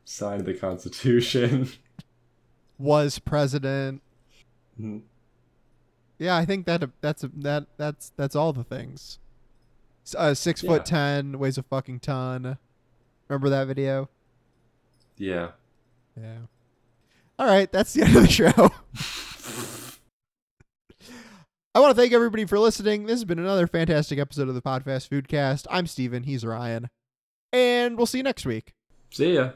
Signed 0.04 0.44
the 0.44 0.54
Constitution. 0.54 1.70
Was 2.78 3.18
president. 3.18 4.02
Mhm. 4.80 5.02
Yeah, 6.18 6.36
I 6.36 6.44
think 6.44 6.66
that 6.66 6.82
that's 7.00 7.24
that 7.34 7.66
that's 7.78 8.12
that's 8.16 8.36
all 8.36 8.52
the 8.52 8.64
things. 8.64 9.18
Uh, 10.14 10.34
six 10.34 10.62
Yeah. 10.62 10.70
foot 10.70 10.84
ten, 10.86 11.38
weighs 11.38 11.58
a 11.58 11.62
fucking 11.62 12.00
ton. 12.00 12.58
Remember 13.28 13.48
that 13.48 13.66
video? 13.66 14.08
yeah. 15.16 15.50
Yeah. 16.20 16.38
All 17.38 17.46
right, 17.46 17.70
that's 17.70 17.92
the 17.92 18.02
end 18.04 18.16
of 18.16 18.22
the 18.22 18.28
show. 18.28 18.70
I 21.74 21.80
want 21.80 21.94
to 21.94 22.00
thank 22.00 22.12
everybody 22.14 22.46
for 22.46 22.58
listening. 22.58 23.02
This 23.04 23.16
has 23.16 23.24
been 23.26 23.38
another 23.38 23.66
fantastic 23.66 24.18
episode 24.18 24.48
of 24.48 24.54
the 24.54 24.62
Podfast 24.62 25.10
Foodcast. 25.10 25.66
I'm 25.70 25.86
Steven. 25.86 26.22
He's 26.22 26.42
Ryan. 26.44 26.88
And 27.52 27.98
we'll 27.98 28.06
see 28.06 28.18
you 28.18 28.24
next 28.24 28.46
week. 28.46 28.72
See 29.10 29.34
ya. 29.34 29.50